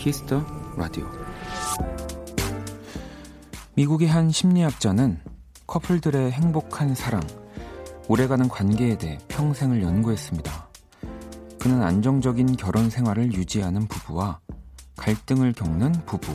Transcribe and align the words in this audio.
키스 0.00 0.26
더 0.26 0.42
라디오. 0.78 1.06
미국의 3.74 4.08
한 4.08 4.30
심리학자는 4.30 5.20
커플들의 5.66 6.32
행복한 6.32 6.94
사랑, 6.94 7.20
오래가는 8.08 8.48
관계에 8.48 8.96
대해 8.96 9.18
평생을 9.28 9.82
연구했습니다. 9.82 10.68
그는 11.58 11.82
안정적인 11.82 12.56
결혼 12.56 12.88
생활을 12.88 13.34
유지하는 13.34 13.86
부부와 13.88 14.40
갈등을 14.96 15.52
겪는 15.52 15.92
부부, 16.06 16.34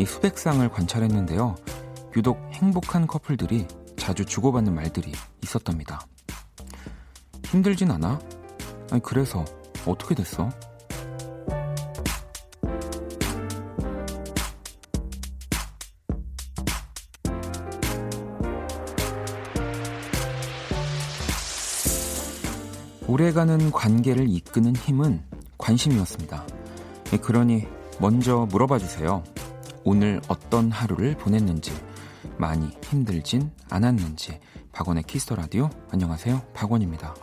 이 0.00 0.04
수백 0.04 0.36
쌍을 0.36 0.68
관찰했는데요. 0.70 1.54
유독 2.16 2.40
행복한 2.52 3.06
커플들이 3.06 3.68
자주 3.96 4.24
주고받는 4.24 4.74
말들이 4.74 5.12
있었답니다. 5.40 6.00
힘들진 7.44 7.92
않아? 7.92 8.18
아니, 8.90 9.00
그래서 9.02 9.44
어떻게 9.86 10.16
됐어? 10.16 10.50
오래가는 23.14 23.70
관계를 23.70 24.28
이끄는 24.28 24.74
힘은 24.74 25.22
관심이었습니다. 25.56 26.44
예, 27.12 27.16
그러니 27.16 27.64
먼저 28.00 28.48
물어봐 28.50 28.80
주세요. 28.80 29.22
오늘 29.84 30.20
어떤 30.26 30.72
하루를 30.72 31.16
보냈는지, 31.16 31.70
많이 32.38 32.76
힘들진 32.82 33.52
않았는지. 33.70 34.40
박원의 34.72 35.04
키스터 35.04 35.36
라디오. 35.36 35.70
안녕하세요. 35.92 36.42
박원입니다. 36.54 37.14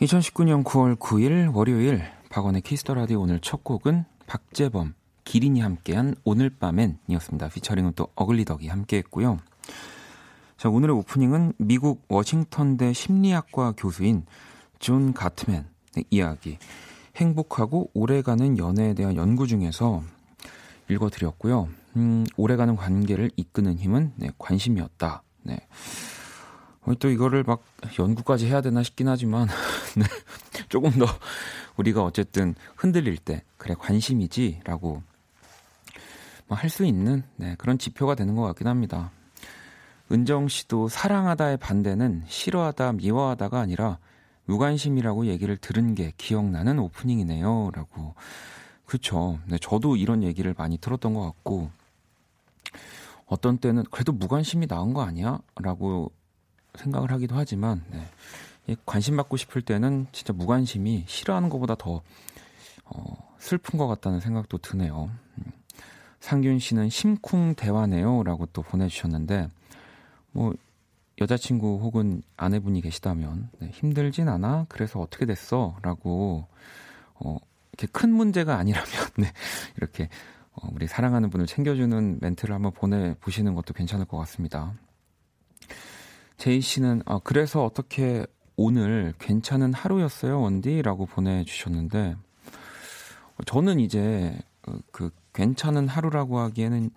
2019년 0.00 0.64
9월 0.64 0.96
9일 0.96 1.54
월요일 1.54 2.21
박원의 2.32 2.62
키스 2.62 2.82
더 2.82 2.94
라디오 2.94 3.20
오늘 3.20 3.40
첫 3.40 3.62
곡은 3.62 4.06
박재범, 4.26 4.94
기린이 5.22 5.60
함께한 5.60 6.14
오늘 6.24 6.48
밤엔이었습니다. 6.48 7.50
featuring은 7.50 7.92
또 7.94 8.08
어글리덕이 8.14 8.68
함께했고요. 8.68 9.36
자 10.56 10.70
오늘의 10.70 10.96
오프닝은 10.96 11.52
미국 11.58 12.06
워싱턴대 12.08 12.94
심리학과 12.94 13.74
교수인 13.76 14.24
존 14.78 15.12
가트맨의 15.12 15.66
이야기, 16.08 16.56
행복하고 17.16 17.90
오래가는 17.92 18.56
연애에 18.56 18.94
대한 18.94 19.14
연구 19.14 19.46
중에서 19.46 20.02
읽어드렸고요. 20.88 21.68
음, 21.96 22.24
오래가는 22.38 22.76
관계를 22.76 23.30
이끄는 23.36 23.76
힘은 23.76 24.14
네, 24.16 24.30
관심이었다. 24.38 25.22
네. 25.42 25.58
또 26.98 27.10
이거를 27.10 27.44
막 27.44 27.62
연구까지 27.98 28.46
해야 28.46 28.62
되나 28.62 28.82
싶긴 28.82 29.08
하지만 29.08 29.48
네. 29.96 30.04
조금 30.70 30.90
더 30.92 31.04
우리가 31.76 32.02
어쨌든 32.04 32.54
흔들릴 32.76 33.16
때 33.18 33.42
그래 33.56 33.74
관심이지라고 33.78 35.02
뭐 36.48 36.58
할 36.58 36.68
수 36.68 36.84
있는 36.84 37.22
네, 37.36 37.54
그런 37.56 37.78
지표가 37.78 38.14
되는 38.14 38.34
것 38.36 38.42
같긴 38.42 38.66
합니다. 38.66 39.10
은정 40.10 40.48
씨도 40.48 40.88
사랑하다의 40.88 41.56
반대는 41.56 42.24
싫어하다, 42.26 42.92
미워하다가 42.92 43.58
아니라 43.60 43.98
무관심이라고 44.44 45.26
얘기를 45.26 45.56
들은 45.56 45.94
게 45.94 46.12
기억나는 46.18 46.78
오프닝이네요라고 46.78 48.14
그렇죠. 48.84 49.38
네, 49.46 49.56
저도 49.58 49.96
이런 49.96 50.22
얘기를 50.22 50.54
많이 50.58 50.76
들었던 50.76 51.14
것 51.14 51.22
같고 51.22 51.70
어떤 53.26 53.56
때는 53.56 53.84
그래도 53.90 54.12
무관심이 54.12 54.66
나은 54.66 54.92
거 54.92 55.02
아니야? 55.02 55.38
라고 55.56 56.12
생각을 56.74 57.10
하기도 57.12 57.34
하지만 57.34 57.82
네. 57.90 58.06
관심 58.86 59.16
받고 59.16 59.36
싶을 59.36 59.62
때는 59.62 60.06
진짜 60.12 60.32
무관심이 60.32 61.04
싫어하는 61.06 61.48
것보다 61.48 61.74
더 61.74 62.02
어, 62.84 63.34
슬픈 63.38 63.78
것 63.78 63.86
같다는 63.86 64.20
생각도 64.20 64.58
드네요. 64.58 65.10
음. 65.38 65.52
상균 66.20 66.58
씨는 66.58 66.88
심쿵 66.88 67.56
대화네요라고 67.56 68.46
또 68.52 68.62
보내주셨는데 68.62 69.48
뭐 70.30 70.54
여자친구 71.20 71.80
혹은 71.82 72.22
아내분이 72.36 72.80
계시다면 72.80 73.50
네, 73.58 73.68
힘들진 73.68 74.28
않아 74.28 74.66
그래서 74.68 75.00
어떻게 75.00 75.26
됐어라고 75.26 76.46
어, 77.14 77.36
이렇게 77.72 77.86
큰 77.92 78.12
문제가 78.12 78.56
아니라면 78.56 78.88
네, 79.18 79.32
이렇게 79.76 80.08
어, 80.52 80.68
우리 80.72 80.86
사랑하는 80.86 81.30
분을 81.30 81.46
챙겨주는 81.46 82.18
멘트를 82.20 82.54
한번 82.54 82.72
보내 82.72 83.14
보시는 83.14 83.54
것도 83.54 83.74
괜찮을 83.74 84.04
것 84.06 84.16
같습니다. 84.18 84.74
제이 86.36 86.60
씨는 86.60 87.02
아, 87.06 87.20
그래서 87.22 87.64
어떻게 87.64 88.26
오늘 88.56 89.14
괜찮은 89.18 89.72
하루였어요, 89.72 90.40
원디 90.40 90.82
라고 90.82 91.06
보내주셨는데 91.06 92.16
저는 93.46 93.80
이제 93.80 94.38
그, 94.60 94.80
그 94.90 95.10
괜찮은 95.32 95.88
하루라고 95.88 96.38
하기에는 96.38 96.90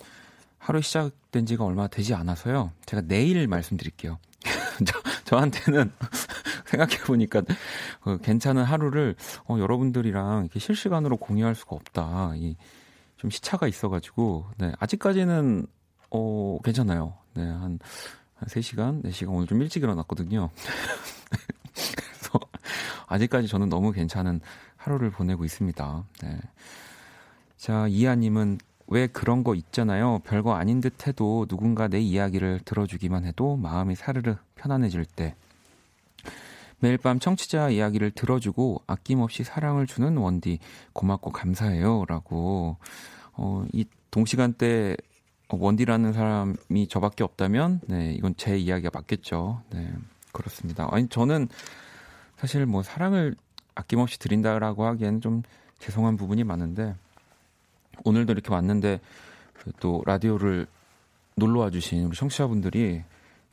하루 0.58 0.82
시작된 0.82 1.46
지가 1.46 1.64
얼마 1.64 1.88
되지 1.88 2.14
않아서요. 2.14 2.72
제가 2.86 3.04
내일 3.08 3.48
말씀드릴게요. 3.48 4.18
저, 4.86 5.00
저한테는 5.24 5.92
생각해 6.66 6.98
보니까 7.06 7.42
그 8.02 8.18
괜찮은 8.20 8.64
하루를 8.64 9.16
어, 9.48 9.58
여러분들이랑 9.60 10.42
이렇게 10.42 10.60
실시간으로 10.60 11.18
공유할 11.18 11.56
수가 11.56 11.76
없다. 11.76 12.34
이, 12.36 12.56
좀 13.18 13.30
시차가 13.30 13.68
있어가지고 13.68 14.46
네, 14.58 14.74
아직까지는 14.80 15.68
어, 16.12 16.58
괜찮아요. 16.64 17.16
네, 17.34 17.44
한 17.44 17.80
한 18.36 18.50
3시간, 18.50 19.04
4시간 19.04 19.30
오늘 19.30 19.48
좀 19.48 19.62
일찍 19.62 19.84
일어났거든요. 19.84 20.50
그래서 21.74 22.40
아직까지 23.08 23.48
저는 23.48 23.70
너무 23.70 23.92
괜찮은 23.92 24.42
하루를 24.76 25.10
보내고 25.10 25.46
있습니다. 25.46 26.04
네. 26.22 26.40
자, 27.58 27.88
이하님은 27.88 28.60
왜 28.88 29.08
그런 29.08 29.44
거 29.44 29.56
있잖아요. 29.56 30.20
별거 30.26 30.54
아닌 30.54 30.82
듯 30.82 31.08
해도 31.08 31.46
누군가 31.48 31.88
내 31.88 32.00
이야기를 32.00 32.60
들어주기만 32.66 33.26
해도 33.26 33.56
마음이 33.56 33.96
사르르 33.96 34.36
편안해질 34.56 35.06
때. 35.06 35.36
매일 36.80 36.98
밤 36.98 37.20
청취자 37.20 37.70
이야기를 37.70 38.12
들어주고 38.12 38.84
아낌없이 38.86 39.44
사랑을 39.44 39.88
주는 39.88 40.18
원디 40.18 40.60
고맙고 40.94 41.32
감사해요. 41.32 42.06
라고, 42.08 42.78
어, 43.34 43.66
이 43.72 43.86
동시간대 44.12 44.92
어, 44.94 45.15
원디라는 45.50 46.14
사람이 46.14 46.88
저밖에 46.90 47.24
없다면 47.24 47.82
네, 47.88 48.14
이건 48.14 48.36
제 48.38 48.58
이야기가 48.58 48.90
맞겠죠. 48.94 49.62
네. 49.72 49.94
그렇습니다. 50.32 50.88
아니 50.92 51.08
저는 51.08 51.48
사실 52.38 52.66
뭐 52.66 52.84
사랑을 52.84 53.36
아낌없이 53.76 54.20
드린다라고 54.20 54.86
하기에는 54.86 55.22
좀 55.22 55.44
죄송한 55.80 56.18
부분이 56.18 56.44
많은데 56.44 56.96
오늘도 58.04 58.34
이렇게 58.34 58.52
왔는데 58.52 59.00
그또 59.54 60.04
라디오를 60.06 60.68
놀러 61.36 61.62
와 61.62 61.70
주신 61.70 62.06
우리 62.06 62.16
청취자분들이 62.16 63.04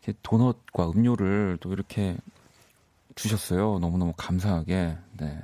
이렇게 0.03 0.19
도넛과 0.23 0.91
음료를 0.91 1.59
또 1.61 1.73
이렇게 1.73 2.17
주셨어요. 3.15 3.79
너무너무 3.79 4.13
감사하게. 4.17 4.97
네. 5.19 5.39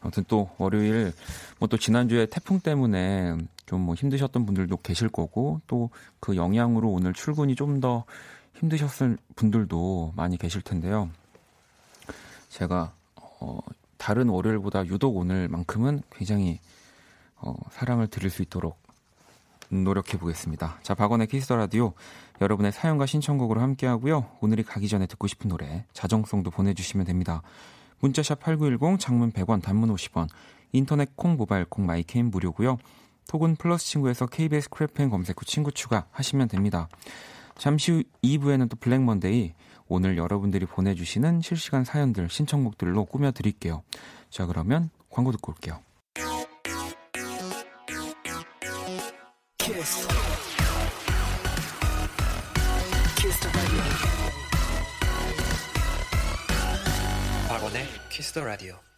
아무튼 0.00 0.24
또 0.28 0.50
월요일 0.58 1.12
뭐 1.58 1.68
또 1.68 1.76
지난주에 1.76 2.26
태풍 2.26 2.60
때문에 2.60 3.36
좀 3.72 3.82
뭐 3.82 3.94
힘드셨던 3.94 4.46
분들도 4.46 4.76
계실 4.78 5.08
거고 5.08 5.60
또 5.66 5.90
그 6.20 6.36
영향으로 6.36 6.90
오늘 6.90 7.12
출근이 7.12 7.54
좀 7.56 7.80
더 7.80 8.04
힘드셨을 8.54 9.18
분들도 9.34 10.12
많이 10.14 10.36
계실 10.36 10.62
텐데요. 10.62 11.10
제가 12.48 12.92
어 13.16 13.58
다른 13.96 14.28
월요일보다 14.28 14.86
유독 14.86 15.16
오늘만큼은 15.16 16.02
굉장히 16.10 16.60
어, 17.36 17.54
사랑을 17.70 18.06
드릴 18.06 18.30
수 18.30 18.42
있도록 18.42 18.78
노력해 19.70 20.18
보겠습니다. 20.18 20.78
자, 20.82 20.94
박원의 20.94 21.28
키스 21.28 21.45
더 21.45 21.56
라디오 21.56 21.94
여러분의 22.40 22.72
사연과 22.72 23.06
신청곡으로 23.06 23.60
함께 23.60 23.86
하고요. 23.86 24.26
오늘이 24.40 24.62
가기 24.64 24.86
전에 24.88 25.06
듣고 25.06 25.26
싶은 25.26 25.48
노래 25.48 25.86
자정송도 25.92 26.50
보내 26.50 26.74
주시면 26.74 27.06
됩니다. 27.06 27.42
문자 28.00 28.22
샵 28.22 28.40
8910 28.40 29.00
장문 29.00 29.32
100원 29.32 29.62
단문 29.62 29.92
50원 29.94 30.28
인터넷 30.72 31.16
콩 31.16 31.36
모바일 31.36 31.64
콩 31.64 31.86
마이K는 31.86 32.30
무료고요. 32.30 32.78
톡은 33.32 33.56
플러스 33.56 33.86
친구에서 33.86 34.26
KBS 34.26 34.68
Cool 34.68 34.95
FM 34.95 35.08
검색 35.08 35.40
후 35.40 35.46
친구 35.46 35.72
추가 35.72 36.04
하시면 36.10 36.48
됩니다. 36.48 36.88
잠시 37.56 37.90
후 37.90 38.02
2부에는 38.22 38.68
또 38.68 38.76
Black 38.76 39.00
Monday 39.00 39.54
오늘 39.88 40.18
여러분들이 40.18 40.66
보내주시는 40.66 41.40
실시간 41.40 41.82
사연들 41.82 42.28
신청곡들로 42.28 43.06
꾸며드릴게요. 43.06 43.84
자 44.28 44.44
그러면 44.44 44.90
광고 45.08 45.32
듣고 45.32 45.52
올게요. 45.52 45.80
키스. 49.56 50.08
키스 53.16 53.48
박원의 57.48 57.86
키스 58.10 58.32
더 58.34 58.44
라디오 58.44 58.91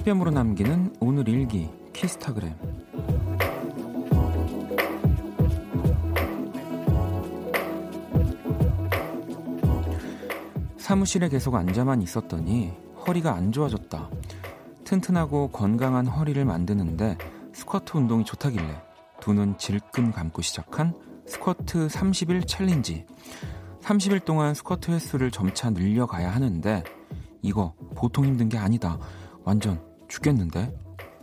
한 0.00 0.04
뼘으로 0.04 0.30
남기는 0.30 0.96
오늘 1.00 1.28
일기 1.28 1.68
키스타그램 1.92 2.54
사무실에 10.78 11.28
계속 11.28 11.54
앉아만 11.54 12.00
있었더니 12.00 12.72
허리가 13.06 13.34
안 13.34 13.52
좋아졌다. 13.52 14.08
튼튼하고 14.84 15.48
건강한 15.48 16.06
허리를 16.06 16.42
만드는데 16.44 17.18
스쿼트 17.52 17.98
운동이 17.98 18.24
좋다길래 18.24 18.82
두 19.20 19.34
눈 19.34 19.58
질끈 19.58 20.12
감고 20.12 20.40
시작한 20.40 20.94
스쿼트 21.26 21.88
30일 21.88 22.46
challenge. 22.46 23.04
30일 23.82 24.24
동안 24.24 24.54
스쿼트 24.54 24.90
횟수를 24.92 25.30
점차 25.30 25.68
늘려가야 25.68 26.34
하는데 26.34 26.82
이거 27.42 27.74
보통 27.94 28.24
힘든 28.24 28.48
게 28.48 28.56
아니다. 28.56 28.98
완전 29.44 29.89
죽겠는데? 30.10 30.76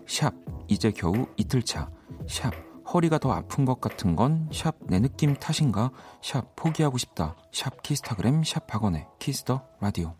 샵, 0.07 0.33
이제 0.67 0.91
겨우 0.91 1.27
이틀 1.35 1.61
차. 1.61 1.89
샵, 2.27 2.51
허리가 2.91 3.19
더 3.19 3.31
아픈 3.31 3.65
것 3.65 3.79
같은 3.81 4.15
건 4.15 4.49
샵, 4.51 4.75
내 4.87 4.99
느낌 4.99 5.35
탓인가? 5.35 5.91
샵, 6.23 6.55
포기하고 6.55 6.97
싶다. 6.97 7.35
샵, 7.51 7.83
키스타그램, 7.83 8.43
샵, 8.43 8.65
박원의 8.65 9.05
키스터 9.19 9.63
라디오. 9.79 10.15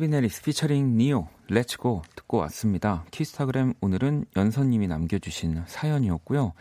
캘빈 0.00 0.14
해리스 0.14 0.42
featuring 0.42 0.96
Ne-Yo 0.96 1.28
Let's 1.48 1.88
Go 1.88 2.04
듣고 2.16 2.38
왔습니다. 2.38 3.04
키스타그램 3.10 3.74
오늘은 3.82 4.24
연선님이 4.34 4.88
남겨주신 4.88 5.62
사연이었고요. 5.66 6.54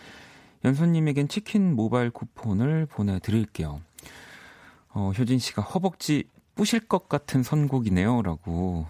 연선님에겐 0.65 1.29
치킨 1.29 1.73
모바일 1.73 2.11
쿠폰을 2.11 2.85
보내드릴게요. 2.87 3.79
어, 4.89 5.11
효진 5.17 5.39
씨가 5.39 5.61
허벅지 5.61 6.25
부실 6.53 6.81
것 6.81 7.07
같은 7.07 7.41
선곡이네요. 7.41 8.23
라고. 8.23 8.85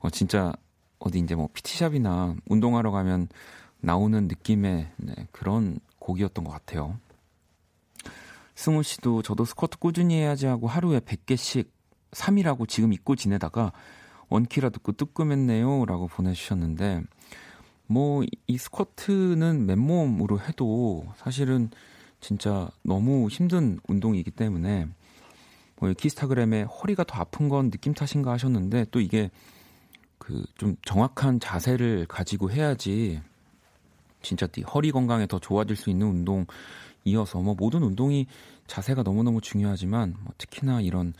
어, 0.00 0.10
진짜 0.10 0.52
어디 0.98 1.18
이제 1.18 1.34
뭐 1.34 1.48
PT샵이나 1.54 2.36
운동하러 2.50 2.90
가면 2.90 3.28
나오는 3.80 4.28
느낌의 4.28 4.90
네, 4.98 5.14
그런 5.32 5.80
곡이었던 6.00 6.44
것 6.44 6.50
같아요. 6.50 6.98
승우 8.54 8.82
씨도 8.82 9.22
저도 9.22 9.46
스쿼트 9.46 9.78
꾸준히 9.78 10.16
해야지 10.16 10.44
하고 10.44 10.66
하루에 10.68 11.00
100개씩 11.00 11.68
3이라고 12.12 12.68
지금 12.68 12.92
잊고 12.92 13.16
지내다가 13.16 13.72
원키라 14.28 14.70
듣고 14.70 14.92
뜨끔했네요. 14.92 15.84
라고 15.86 16.06
보내주셨는데, 16.06 17.02
뭐, 17.86 18.22
이 18.46 18.58
스쿼트는 18.58 19.66
맨몸으로 19.66 20.40
해도 20.40 21.06
사실은 21.16 21.70
진짜 22.20 22.68
너무 22.82 23.28
힘든 23.28 23.80
운동이기 23.88 24.30
때문에, 24.30 24.86
뭐, 25.76 25.92
키스타그램에 25.92 26.62
허리가 26.62 27.04
더 27.04 27.18
아픈 27.20 27.48
건 27.48 27.70
느낌 27.70 27.94
탓인가 27.94 28.30
하셨는데, 28.32 28.86
또 28.90 29.00
이게 29.00 29.30
그 30.18 30.44
좀 30.56 30.76
정확한 30.84 31.40
자세를 31.40 32.06
가지고 32.06 32.50
해야지 32.50 33.20
진짜 34.22 34.46
허리 34.72 34.92
건강에 34.92 35.26
더 35.26 35.38
좋아질 35.38 35.76
수 35.76 35.88
있는 35.90 36.06
운동이어서, 37.06 37.40
뭐, 37.40 37.54
모든 37.58 37.82
운동이 37.82 38.26
자세가 38.66 39.02
너무너무 39.02 39.40
중요하지만, 39.40 40.14
뭐 40.20 40.32
특히나 40.38 40.82
이런 40.82 41.06
뭐 41.06 41.14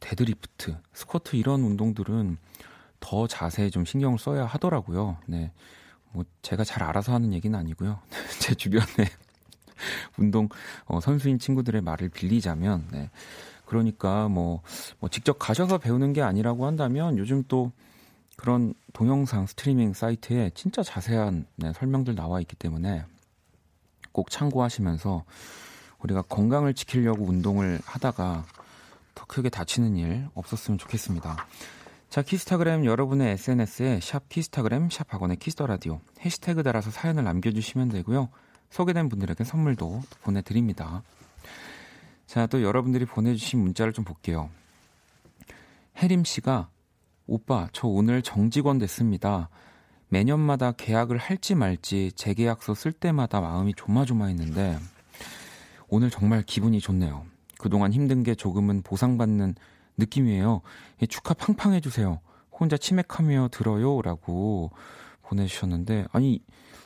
데드리프트, 0.00 0.76
스쿼트 0.92 1.36
이런 1.36 1.62
운동들은 1.62 2.38
더 3.00 3.26
자세히 3.26 3.70
좀 3.70 3.84
신경을 3.84 4.18
써야 4.18 4.44
하더라고요. 4.44 5.18
네. 5.26 5.52
뭐 6.12 6.24
제가 6.42 6.64
잘 6.64 6.82
알아서 6.82 7.12
하는 7.12 7.32
얘기는 7.32 7.56
아니고요. 7.56 8.00
제 8.40 8.54
주변에 8.54 8.86
운동 10.18 10.48
어, 10.86 11.00
선수인 11.00 11.38
친구들의 11.38 11.80
말을 11.82 12.08
빌리자면 12.08 12.88
네. 12.90 13.10
그러니까 13.64 14.28
뭐, 14.28 14.62
뭐 15.00 15.10
직접 15.10 15.38
가셔서 15.38 15.78
배우는 15.78 16.12
게 16.12 16.22
아니라고 16.22 16.66
한다면 16.66 17.18
요즘 17.18 17.42
또 17.48 17.72
그런 18.36 18.74
동영상 18.92 19.46
스트리밍 19.46 19.92
사이트에 19.92 20.50
진짜 20.54 20.82
자세한 20.82 21.46
네, 21.56 21.72
설명들 21.72 22.14
나와 22.14 22.40
있기 22.40 22.54
때문에 22.56 23.04
꼭 24.12 24.30
참고하시면서 24.30 25.24
우리가 25.98 26.22
건강을 26.22 26.74
지키려고 26.74 27.24
운동을 27.24 27.80
하다가 27.84 28.44
더 29.16 29.24
크게 29.26 29.48
다치는 29.48 29.96
일 29.96 30.28
없었으면 30.34 30.78
좋겠습니다. 30.78 31.36
자, 32.08 32.22
키스타그램 32.22 32.84
여러분의 32.84 33.32
SNS에 33.32 33.98
샵 34.00 34.28
키스타그램 34.28 34.90
샵 34.90 35.12
학원의 35.12 35.38
키스터라디오 35.38 36.00
해시태그 36.24 36.62
달아서 36.62 36.92
사연을 36.92 37.24
남겨주시면 37.24 37.88
되고요. 37.88 38.28
소개된 38.70 39.08
분들에게 39.08 39.42
선물도 39.42 40.02
보내드립니다. 40.22 41.02
자, 42.26 42.46
또 42.46 42.62
여러분들이 42.62 43.06
보내주신 43.06 43.58
문자를 43.60 43.92
좀 43.92 44.04
볼게요. 44.04 44.50
혜림 45.96 46.24
씨가 46.24 46.68
오빠, 47.26 47.68
저 47.72 47.88
오늘 47.88 48.22
정직원 48.22 48.78
됐습니다. 48.78 49.48
매년마다 50.08 50.72
계약을 50.72 51.16
할지 51.16 51.54
말지 51.54 52.12
재계약서 52.14 52.74
쓸 52.74 52.92
때마다 52.92 53.40
마음이 53.40 53.74
조마조마했는데 53.74 54.78
오늘 55.88 56.10
정말 56.10 56.42
기분이 56.42 56.80
좋네요. 56.80 57.24
그동안 57.58 57.92
힘든 57.92 58.22
게 58.22 58.34
조금은 58.34 58.82
보상받는 58.82 59.54
느낌이에요. 59.96 60.60
예, 61.02 61.06
축하 61.06 61.34
팡팡 61.34 61.72
해주세요. 61.74 62.20
혼자 62.52 62.76
치맥하며 62.76 63.48
들어요. 63.52 64.02
라고 64.02 64.70
보내주셨는데, 65.22 66.06
아니, 66.12 66.40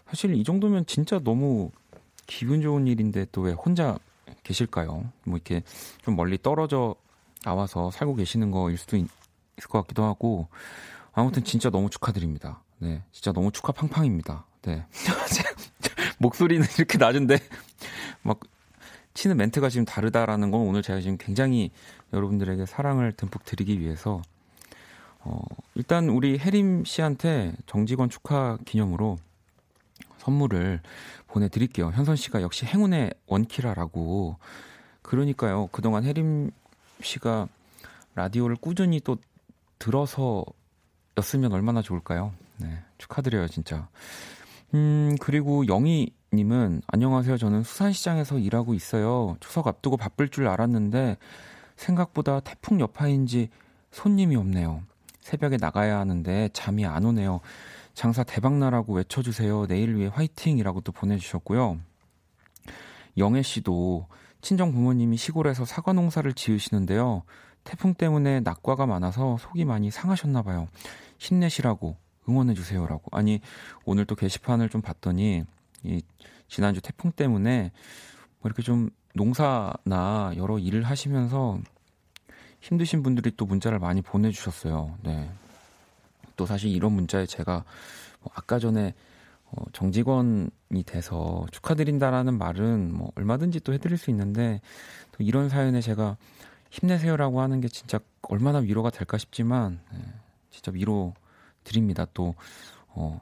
사실 0.09 0.35
이 0.35 0.45
정도면 0.45 0.87
진짜 0.87 1.19
너무 1.21 1.71
기분 2.27 2.63
좋은 2.63 2.87
일인데 2.87 3.27
또 3.33 3.43
왜 3.43 3.53
혼자 3.53 3.99
계실까요? 4.45 5.11
뭐 5.25 5.37
이렇게 5.37 5.63
좀 6.03 6.17
멀리 6.17 6.39
떨어져 6.41 6.95
나와서 7.43 7.91
살고 7.91 8.15
계시는 8.17 8.51
거일 8.51 8.77
수도 8.79 8.97
있, 8.97 9.07
있을 9.59 9.69
것 9.69 9.81
같기도 9.83 10.05
하고, 10.05 10.49
아무튼 11.13 11.45
진짜 11.45 11.71
너무 11.71 11.91
축하드립니다. 11.91 12.63
네, 12.79 13.03
진짜 13.13 13.33
너무 13.33 13.51
축하 13.53 13.73
팡팡입니다. 13.73 14.47
네. 14.63 14.85
목소리는 16.19 16.67
이렇게 16.79 16.99
낮은데 16.99 17.39
막 18.23 18.41
치는 19.15 19.37
멘트가 19.37 19.69
지금 19.69 19.85
다르다라는 19.85 20.51
건 20.51 20.63
오늘 20.63 20.83
제가 20.83 21.01
지금 21.01 21.17
굉장히 21.19 21.71
여러분들에게 22.13 22.65
사랑을 22.67 23.13
듬뿍 23.13 23.45
드리기 23.45 23.81
위해서 23.81 24.23
어, 25.21 25.43
일단 25.75 26.09
우리 26.09 26.39
혜림 26.39 26.85
씨한테 26.85 27.53
정직원 27.67 28.09
축하 28.09 28.57
기념으로 28.65 29.19
선물을 30.19 30.81
보내드릴게요. 31.29 31.91
현선 31.91 32.17
씨가 32.17 32.43
역시 32.43 32.67
행운의 32.67 33.13
원키라라고. 33.27 34.37
그러니까요. 35.03 35.69
그동안 35.73 36.05
혜림 36.05 36.51
씨가 37.03 37.49
라디오를 38.15 38.57
꾸준히 38.57 39.01
또 39.01 39.17
들어서 39.79 40.45
였으면 41.17 41.53
얼마나 41.53 41.83
좋을까요? 41.83 42.33
네. 42.59 42.83
축하드려요, 42.99 43.49
진짜. 43.49 43.89
음, 44.75 45.17
그리고 45.21 45.67
영희 45.67 46.13
님은 46.33 46.83
안녕하세요. 46.87 47.39
저는 47.39 47.65
수산시장에서 47.65 48.39
일하고 48.39 48.75
있어요. 48.75 49.37
추석 49.41 49.67
앞두고 49.67 49.97
바쁠 49.97 50.29
줄 50.29 50.47
알았는데 50.47 51.17
생각보다 51.75 52.39
태풍 52.39 52.79
여파인지 52.79 53.49
손님이 53.91 54.37
없네요. 54.37 54.83
새벽에 55.21 55.57
나가야 55.57 55.99
하는데 55.99 56.49
잠이 56.53 56.87
안 56.87 57.05
오네요. 57.05 57.41
장사 57.95 58.23
대박나라고 58.23 58.95
외쳐주세요. 58.95 59.67
내일 59.67 59.97
위해 59.97 60.07
화이팅이라고 60.07 60.83
또 60.83 60.93
보내주셨고요. 60.93 61.81
영애 63.19 63.43
씨도 63.43 64.07
친정 64.41 64.71
부모님이 64.71 65.17
시골에서 65.17 65.65
사과 65.65 65.93
농사를 65.93 66.33
지으시는데요. 66.33 67.25
태풍 67.65 67.93
때문에 67.93 68.39
낙과가 68.41 68.87
많아서 68.87 69.37
속이 69.39 69.65
많이 69.65 69.91
상하셨나 69.91 70.43
봐요. 70.43 70.69
힘내시라고 71.19 71.97
응원해 72.29 72.55
주세요라고. 72.55 73.03
아니 73.11 73.41
오늘 73.85 74.05
또 74.05 74.15
게시판을 74.15 74.69
좀 74.69 74.81
봤더니 74.81 75.45
이 75.83 76.03
지난주 76.49 76.81
태풍 76.81 77.13
때문에 77.13 77.71
뭐 78.41 78.49
이렇게 78.49 78.63
좀 78.63 78.91
농사나 79.15 80.33
여러 80.37 80.59
일을 80.59 80.83
하시면서 80.83 81.61
힘드신 82.61 83.03
분들이 83.03 83.33
또 83.37 83.47
문자를 83.47 83.79
많이 83.79 84.03
보내주셨어요. 84.03 84.99
네. 85.03 85.31
또 86.37 86.47
사실 86.47 86.71
이런 86.71 86.93
문자에 86.93 87.27
제가 87.27 87.65
뭐 88.21 88.33
아까 88.35 88.59
전에 88.59 88.95
어, 89.53 89.65
정직원이 89.73 90.85
돼서 90.87 91.45
축하드린다라는 91.51 92.39
말은 92.39 92.95
뭐 92.95 93.11
얼마든지 93.17 93.61
또 93.61 93.73
해드릴 93.73 93.99
수 93.99 94.11
있는데 94.11 94.61
또 95.13 95.25
이런 95.25 95.49
사연에 95.49 95.81
제가 95.81 96.17
힘내세요라고 96.71 97.41
하는 97.41 97.61
게 97.61 97.69
진짜 97.69 97.99
얼마나 98.23 98.59
위로가 98.59 98.91
될까 98.91 99.19
싶지만 99.19 99.81
네, 99.93 99.99
진짜 100.51 100.71
위로 100.73 101.15
드립니다. 101.65 102.07
또 102.15 102.35
어, 102.89 103.21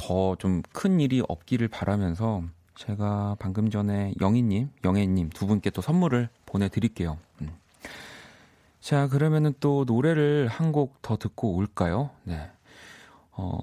더 0.00 0.34
좀 0.38 0.62
큰 0.72 0.98
일이 1.00 1.22
없기를 1.28 1.68
바라면서 1.68 2.42
제가 2.74 3.36
방금 3.38 3.68
전에 3.70 4.14
영희님, 4.20 4.70
영애님 4.84 5.30
두 5.30 5.46
분께 5.46 5.68
또 5.70 5.82
선물을 5.82 6.28
보내드릴게요. 6.46 7.18
음. 7.42 7.50
자, 8.80 9.08
그러면은 9.08 9.52
또 9.60 9.84
노래를 9.86 10.48
한 10.48 10.72
곡 10.72 11.02
더 11.02 11.16
듣고 11.18 11.54
올까요? 11.56 12.10
네. 12.24 12.50
어, 13.32 13.58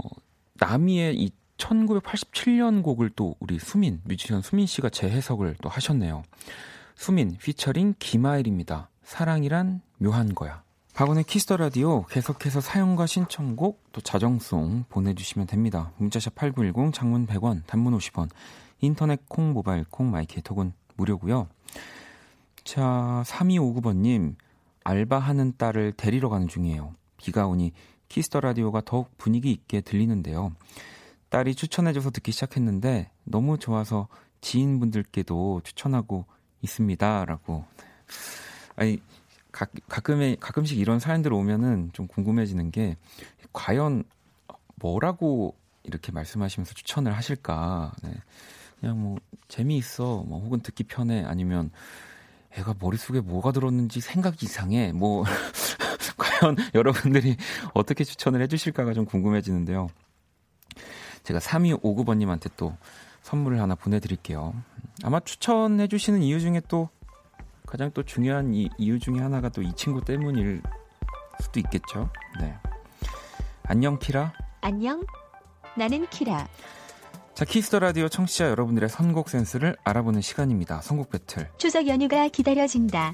나미의 0.56 1.16
이 1.20 1.32
1987년 1.58 2.84
곡을 2.84 3.10
또 3.16 3.36
우리 3.40 3.58
수민, 3.58 4.00
뮤지션 4.04 4.42
수민 4.44 4.68
씨가 4.68 4.90
재해석을 4.90 5.56
또 5.62 5.70
하셨네요. 5.70 6.24
수민, 6.96 7.36
피처링 7.38 7.96
김하일입니다. 7.98 8.90
사랑이란 9.04 9.82
묘한 9.98 10.36
거야. 10.36 10.62
박원의 10.98 11.26
키스 11.26 11.46
더 11.46 11.58
라디오 11.58 12.06
계속해서 12.06 12.60
사연과 12.60 13.06
신청곡 13.06 13.84
또 13.92 14.02
자정송 14.02 14.86
보내주시면 14.90 15.46
됩니다. 15.46 15.92
문자 15.98 16.18
샵 16.18 16.34
8910 16.34 16.92
장문 16.92 17.28
100원 17.28 17.62
단문 17.68 17.96
50원 17.96 18.30
인터넷 18.82 19.22
콩 19.30 19.54
모바일 19.54 19.86
콩 19.92 20.10
마이K 20.10 20.35
톡은 20.35 20.74
무료고요. 20.96 21.50
자 22.64 23.22
3259번님 23.28 24.38
알바하는 24.86 25.54
딸을 25.60 25.94
데리러 25.94 26.30
가는 26.30 26.48
중이에요. 26.48 26.96
비가 27.18 27.46
오니 27.46 27.74
키스 28.10 28.28
더 28.28 28.40
라디오가 28.40 28.82
더욱 28.84 29.16
분위기 29.20 29.52
있게 29.52 29.82
들리는데요. 29.82 30.52
딸이 31.30 31.54
추천해줘서 31.54 32.10
듣기 32.10 32.32
시작했는데 32.32 33.12
너무 33.24 33.60
좋아서 33.60 34.08
지인분들께도 34.42 35.62
추천하고 35.64 36.26
있습니다. 36.64 37.26
라고. 37.26 37.66
아니, 38.76 39.00
가, 39.58 39.66
가끔에, 39.88 40.36
가끔씩 40.40 40.78
이런 40.78 41.00
사연들 41.00 41.34
오면은 41.34 41.90
좀 41.94 42.06
궁금해지는 42.08 42.70
게 42.70 42.96
과연 43.54 44.04
뭐라고 44.76 45.56
이렇게 45.82 46.12
말씀하시면서 46.12 46.76
추천을 46.76 47.18
하실까. 47.18 47.92
네. 48.04 48.14
그냥 48.80 49.02
뭐 49.02 49.18
재미있어, 49.48 50.24
뭐 50.28 50.40
혹은 50.42 50.60
듣기 50.60 50.84
편해, 50.84 51.24
아니면 51.26 51.72
애가 52.52 52.76
머릿속에 52.80 53.20
뭐가 53.20 53.52
들었는지 53.52 54.00
생각이 54.00 54.46
이상해. 54.46 54.92
뭐 54.92 55.24
과연 56.18 56.56
여러분들이 56.76 57.36
어떻게 57.74 58.04
추천을 58.04 58.44
해주실까가 58.44 58.94
좀 58.94 59.06
궁금해지는데요. 59.06 59.88
제가 61.24 61.40
3259번님한테 61.40 62.52
또 62.58 62.78
선물을 63.24 63.60
하나 63.60 63.74
보내드릴게요. 63.74 64.54
아마 65.04 65.20
추천해주시는 65.20 66.22
이유 66.22 66.40
중에 66.40 66.62
또 66.68 66.90
가장 67.68 67.92
또 67.94 68.02
중요한 68.04 68.54
이, 68.56 68.70
이유 68.78 68.98
중에 69.00 69.20
하나가 69.20 69.50
또 69.50 69.62
이 69.62 69.72
친구 69.76 70.04
때문일 70.04 70.62
수도 71.42 71.60
있겠죠. 71.60 72.10
네. 72.40 72.56
안녕 73.64 74.00
키라. 74.00 74.34
안녕. 74.62 75.06
나는 75.76 76.08
키라. 76.10 76.48
자, 77.36 77.46
키스 77.46 77.66
더 77.66 77.78
라디오 77.80 78.08
청취자 78.10 78.50
여러분들의 78.50 78.90
선곡 78.90 79.30
센스를 79.30 79.76
알아보는 79.84 80.22
시간입니다. 80.22 80.82
선곡 80.82 81.12
배틀. 81.12 81.50
추석 81.58 81.86
연휴가 81.88 82.28
기다려진다. 82.30 83.14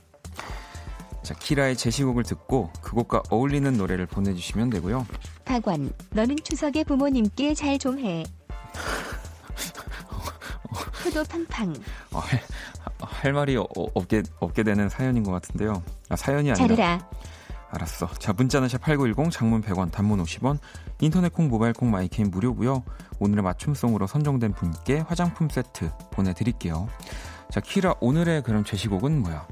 자, 1.23 1.33
키라의 1.33 1.75
제시곡을 1.75 2.23
듣고 2.23 2.71
그 2.81 2.91
곡과 2.91 3.23
어울리는 3.29 3.73
노래를 3.73 4.05
보내주시면 4.05 4.69
되고요. 4.69 5.05
박원, 5.45 5.91
너는 6.11 6.37
추석에 6.43 6.83
부모님께 6.85 7.53
잘 7.55 7.77
좀 7.79 7.99
해. 7.99 8.23
효도 11.05 11.23
팡팡. 11.25 11.73
어, 12.11 12.21
할, 13.05 13.25
할, 13.25 13.33
말이 13.33 13.55
어, 13.57 13.65
없게, 13.73 14.23
없게 14.39 14.63
되는 14.63 14.89
사연인 14.89 15.23
것 15.23 15.31
같은데요. 15.31 15.83
아, 16.09 16.15
사연이 16.15 16.51
아니라. 16.51 16.67
잘해라. 16.67 17.09
알았어. 17.73 18.07
자, 18.19 18.33
문자는 18.33 18.67
샵8910 18.67 19.31
장문 19.31 19.61
100원, 19.61 19.91
단문 19.91 20.21
50원, 20.23 20.59
인터넷 21.01 21.33
콩, 21.33 21.47
모바일 21.47 21.73
콩, 21.73 21.89
마이K는 21.89 22.29
무료고요. 22.29 22.83
오늘의 23.19 23.43
맞춤송으로 23.43 24.05
선정된 24.05 24.53
분께 24.53 24.99
화장품 24.99 25.49
세트 25.49 25.89
보내 26.11 26.33
드릴게요. 26.33 26.87
자, 27.49 27.59
키라 27.59 27.95
오늘의 27.99 28.43
그럼 28.43 28.63
제시곡은 28.63 29.21
뭐야? 29.23 29.47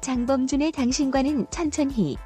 장범준의 0.00 0.72
당신과는 0.72 1.46
천천히. 1.50 2.16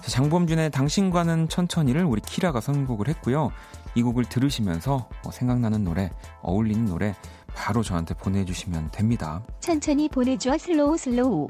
자, 0.00 0.10
장범준의 0.10 0.70
당신과는 0.70 1.48
천천히를 1.48 2.04
우리 2.04 2.20
키라가 2.22 2.60
선곡을 2.60 3.08
했고요. 3.08 3.52
이 3.94 4.02
곡을 4.02 4.24
들으시면서 4.24 5.08
어, 5.24 5.30
생각나는 5.30 5.84
노래, 5.84 6.10
어울리는 6.40 6.86
노래 6.86 7.14
바로 7.54 7.82
저한테 7.82 8.14
보내주시면 8.14 8.90
됩니다. 8.90 9.42
천천히 9.60 10.08
보내줘 10.08 10.58
slow 10.58 10.96
slow. 10.96 11.48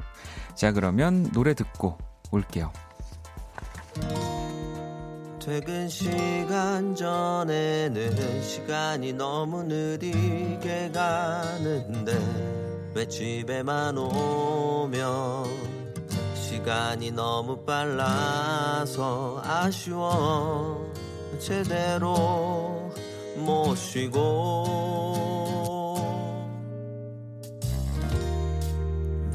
자, 0.55 0.71
그러면 0.71 1.31
노래 1.31 1.53
듣고 1.53 1.97
올게요. 2.31 2.71
퇴근 5.39 5.89
시간 5.89 6.95
전에는 6.95 8.43
시간이 8.43 9.11
너무 9.13 9.63
느리게 9.63 10.91
가는데 10.93 12.13
왜 12.95 13.07
집에만 13.07 13.97
오면 13.97 15.45
시간이 16.35 17.11
너무 17.11 17.57
빨라서 17.65 19.41
아쉬워 19.43 20.93
제대로 21.39 22.89
못 23.35 23.75
쉬고 23.75 25.32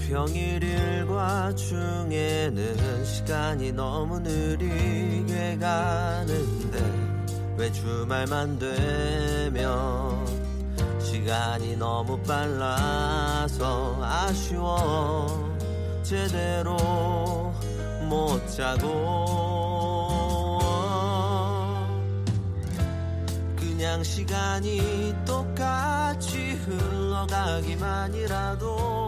평일 0.08 0.64
일과 0.64 1.54
중에는 1.54 3.04
시간이 3.04 3.72
너무 3.72 4.18
느리게 4.20 5.58
가는데 5.58 6.78
왜 7.58 7.70
주말만 7.70 8.58
되면 8.58 10.26
시간이 10.98 11.76
너무 11.76 12.18
빨라서 12.22 13.98
아쉬워. 14.02 15.54
제대로 16.02 16.74
못 18.08 18.48
자고 18.48 18.88
그냥 23.56 24.02
시간이 24.02 25.14
똑같이 25.26 26.52
흘러가기만이라도 26.64 29.07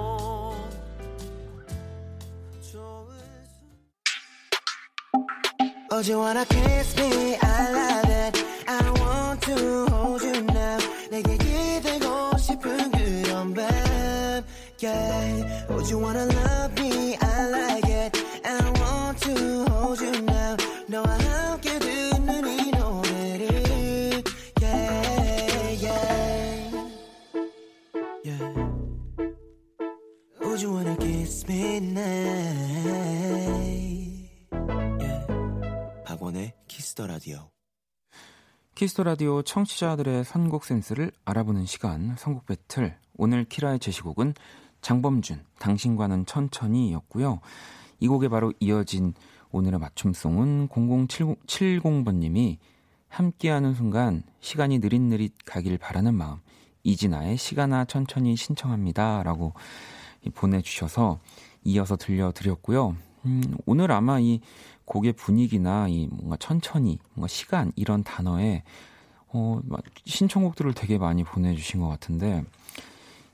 Oh, 6.00 6.00
you 6.00 6.18
wanna 6.20 6.46
kiss 6.46 6.96
me? 6.98 7.38
I 7.42 7.72
love 7.72 8.10
it. 8.10 8.46
I 8.68 8.82
want 9.00 9.42
to 9.44 9.86
hold 9.92 10.22
you 10.22 10.42
now. 10.42 10.80
내게 11.12 11.38
기대고 11.38 12.38
싶 12.38 12.60
yeah. 14.80 15.66
Would 15.70 15.90
you 15.90 16.00
wanna 16.00 16.26
love 16.26 16.80
me? 16.80 17.18
I 17.22 17.50
like 17.50 17.90
it. 17.90 18.24
And 18.44 18.62
I 18.62 18.70
want 18.82 19.18
to 19.22 19.66
hold 19.70 20.02
you 20.02 20.22
now. 20.22 20.58
너와 20.88 21.08
함께 21.08 21.80
듣는 21.80 22.48
이 22.48 22.72
노래를, 22.72 24.24
yeah, 24.62 25.70
yeah. 25.86 26.90
Yeah. 28.24 28.54
Would 30.42 30.62
you 30.62 30.72
wanna 30.74 30.96
kiss 30.98 31.48
me 31.48 31.80
now? 31.80 32.69
키스 37.01 37.07
더 37.07 37.07
라디오. 37.07 37.51
키스 38.75 38.94
더 38.94 39.05
라디오 39.05 39.41
청취자들의 39.41 40.23
선곡 40.23 40.67
센스를 40.67 41.13
알아보는 41.25 41.65
시간 41.65 42.15
선곡 42.19 42.45
배틀 42.45 42.95
오늘 43.17 43.47
키라의 43.47 43.79
제시곡은 43.79 44.35
장범준 44.83 45.43
당신과는 45.59 46.27
천천히였고요. 46.27 47.41
이 48.01 48.07
곡에 48.09 48.29
바로 48.29 48.53
이어진 48.61 49.15
오늘의 49.51 49.81
맞춤송은 49.81 50.69
0070번님이 50.69 52.59
함께하는 53.09 53.75
순간 53.75 54.23
시간이 54.41 54.81
느릿느릿 54.81 55.33
가길 55.47 55.79
바라는 55.79 56.15
마음 56.15 56.41
이진아의 56.83 57.39
시간아 57.39 57.87
천천히 57.87 58.37
신청합니다라고 58.37 59.55
보내주셔서 60.35 61.19
이어서 61.65 61.97
들려드렸고요. 61.97 62.95
음, 63.25 63.43
오늘 63.65 63.91
아마 63.91 64.19
이 64.21 64.41
곡의 64.91 65.13
분위기나 65.13 65.87
이 65.89 66.09
뭔가 66.11 66.37
천천히, 66.37 66.99
뭔가 67.15 67.29
시간 67.29 67.73
이런 67.77 68.03
단어에 68.03 68.65
어, 69.29 69.61
신청곡들을 70.05 70.75
되게 70.75 70.99
많이 70.99 71.23
보내주신 71.23 71.81
것 71.81 71.87
같은데 71.87 72.43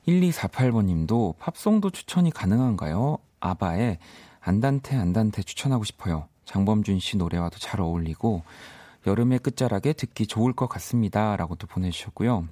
1248번님도 0.07 1.35
팝송도 1.39 1.89
추천이 1.89 2.29
가능한가요? 2.29 3.17
아바의 3.39 3.97
안단테 4.39 4.95
안단테 4.97 5.41
추천하고 5.41 5.83
싶어요. 5.83 6.27
장범준 6.45 6.99
씨 6.99 7.17
노래와도 7.17 7.57
잘 7.57 7.81
어울리고 7.81 8.43
여름의 9.07 9.39
끝자락에 9.39 9.93
듣기 9.93 10.27
좋을 10.27 10.53
것 10.53 10.69
같습니다. 10.69 11.35
라고 11.37 11.55
또 11.55 11.65
보내주셨고요. 11.65 12.47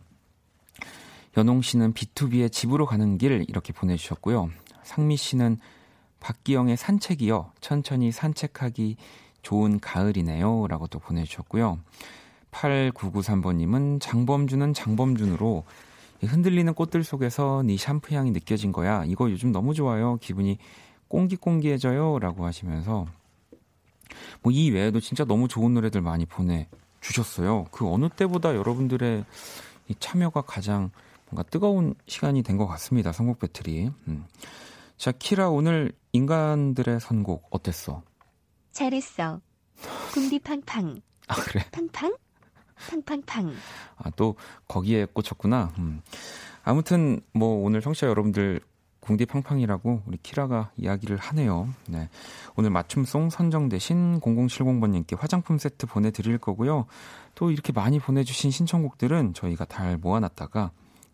연홍 1.38 1.62
씨는 1.62 1.93
B2B의 1.93 2.51
집으로 2.51 2.88
가는 2.88 3.19
길 3.19 3.45
이렇게 3.47 3.71
보내주셨고요. 3.71 4.50
상미 4.83 5.15
씨는 5.15 5.59
박기영의 6.25 6.75
산책이요. 6.75 7.51
천천히 7.62 8.12
산책하기 8.12 8.98
좋은 9.44 9.79
가을이네요. 9.79 10.65
라고 10.67 10.88
또 10.88 10.98
보내주셨고요. 10.98 11.77
8993번님은 12.50 14.01
장범준은 14.01 14.74
장범준으로 14.74 15.63
흔들리는 16.24 16.74
꽃들 16.74 17.03
속에서 17.03 17.62
네 17.63 17.77
샴푸 17.77 18.15
향이 18.15 18.32
느껴진 18.32 18.72
거야. 18.72 19.05
이거 19.05 19.29
요즘 19.29 19.51
너무 19.51 19.75
좋아요. 19.75 20.17
기분이 20.17 20.58
꽁기꽁기해져요. 21.10 22.17
라고 22.17 22.44
하시면서 22.46 23.05
뭐 24.41 24.51
이 24.51 24.72
외에도 24.72 25.00
진짜 25.00 25.25
너무 25.25 25.48
좋은 25.48 25.75
노래들 25.75 26.01
많이 26.01 26.25
보내주셨어요. 26.25 27.65
그 27.70 27.88
어느 27.88 28.10
때보다 28.10 28.55
여러분들의 28.55 29.25
이 29.89 29.96
참여가 30.00 30.41
가장 30.41 30.89
뭔가 31.29 31.48
뜨거운 31.51 31.94
시간이 32.08 32.41
된 32.41 32.58
것 32.58 32.65
같습니다. 32.65 33.12
선곡 33.12 33.38
배틀이. 33.38 33.91
음. 34.08 34.25
자, 34.97 35.11
키라 35.11 35.49
오늘 35.49 35.91
인간들의 36.13 36.99
선곡 36.99 37.47
어땠어? 37.51 38.01
잘했어. 38.71 39.41
궁디팡팡. 40.13 41.01
아, 41.27 41.36
그래? 41.36 41.65
팡팡? 41.71 42.15
팡팡팡. 42.89 43.53
아, 43.97 44.10
또 44.12 44.36
거기에 44.67 45.05
꽂혔구나. 45.05 45.73
음. 45.79 46.01
아무튼 46.63 47.21
뭐 47.34 47.63
오늘 47.63 47.81
청취자 47.81 48.08
여러분들 48.08 48.62
궁디팡팡이라고 49.01 50.01
우리 50.08 50.17
키라가 50.17 50.71
이야기를 50.77 51.17
하네요. 51.17 51.69
네. 51.88 52.10
오늘 52.55 52.71
맞춤송 52.71 53.29
선정되신 53.29 54.19
0070번님께 54.19 55.17
화장품 55.17 55.60
세트 55.60 55.86
보내드릴 55.86 56.39
거고요. 56.39 56.88
또 57.36 57.51
이렇게 57.51 57.71
많이 57.71 57.99
보내주신 57.99 58.49
신청곡들은 58.49 59.34
저희가 59.36 59.65
잘 59.65 59.97
모아놨다가 59.97 60.71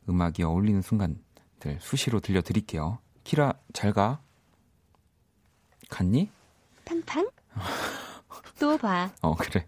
음악이 0.08 0.44
어울리는 0.44 0.82
순간들 0.82 1.80
수시로 1.80 2.22
들려드릴게요. 2.22 3.00
키라 3.24 3.54
잘 3.74 3.94
가. 3.94 4.20
갔니? 5.90 6.30
팡팡? 6.86 7.30
또 8.60 8.78
봐. 8.78 9.10
어 9.22 9.36
그래. 9.36 9.66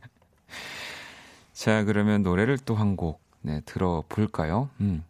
자 1.53 1.83
그러면 1.83 2.23
노래를 2.23 2.57
또 2.59 2.75
한 2.75 2.95
곡 2.95 3.21
네, 3.41 3.61
들어볼까요? 3.65 4.69
음. 4.79 5.03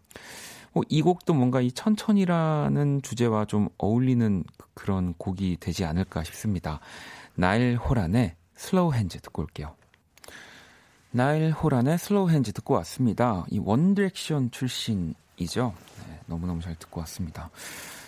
어, 0.75 0.81
이 0.89 1.01
곡도 1.03 1.33
뭔가 1.35 1.61
이 1.61 1.71
천천이라는 1.71 3.01
주제와 3.03 3.45
좀 3.45 3.69
어울리는 3.77 4.43
그런 4.73 5.13
곡이 5.17 5.57
되지 5.59 5.85
않을까 5.85 6.23
싶습니다. 6.23 6.79
나일 7.35 7.77
호란의 7.77 8.35
Slow 8.55 8.93
Hands 8.93 9.19
듣고 9.21 9.43
올게요. 9.43 9.75
나일 11.11 11.51
호란의 11.51 11.99
Slow 11.99 12.29
Hands 12.31 12.51
듣고 12.53 12.73
왔습니다. 12.75 13.45
이 13.51 13.59
원디렉션 13.59 14.49
출신이죠. 14.49 15.75
네, 16.07 16.19
너무너무 16.25 16.61
잘 16.61 16.75
듣고 16.75 17.01
왔습니다. 17.01 17.51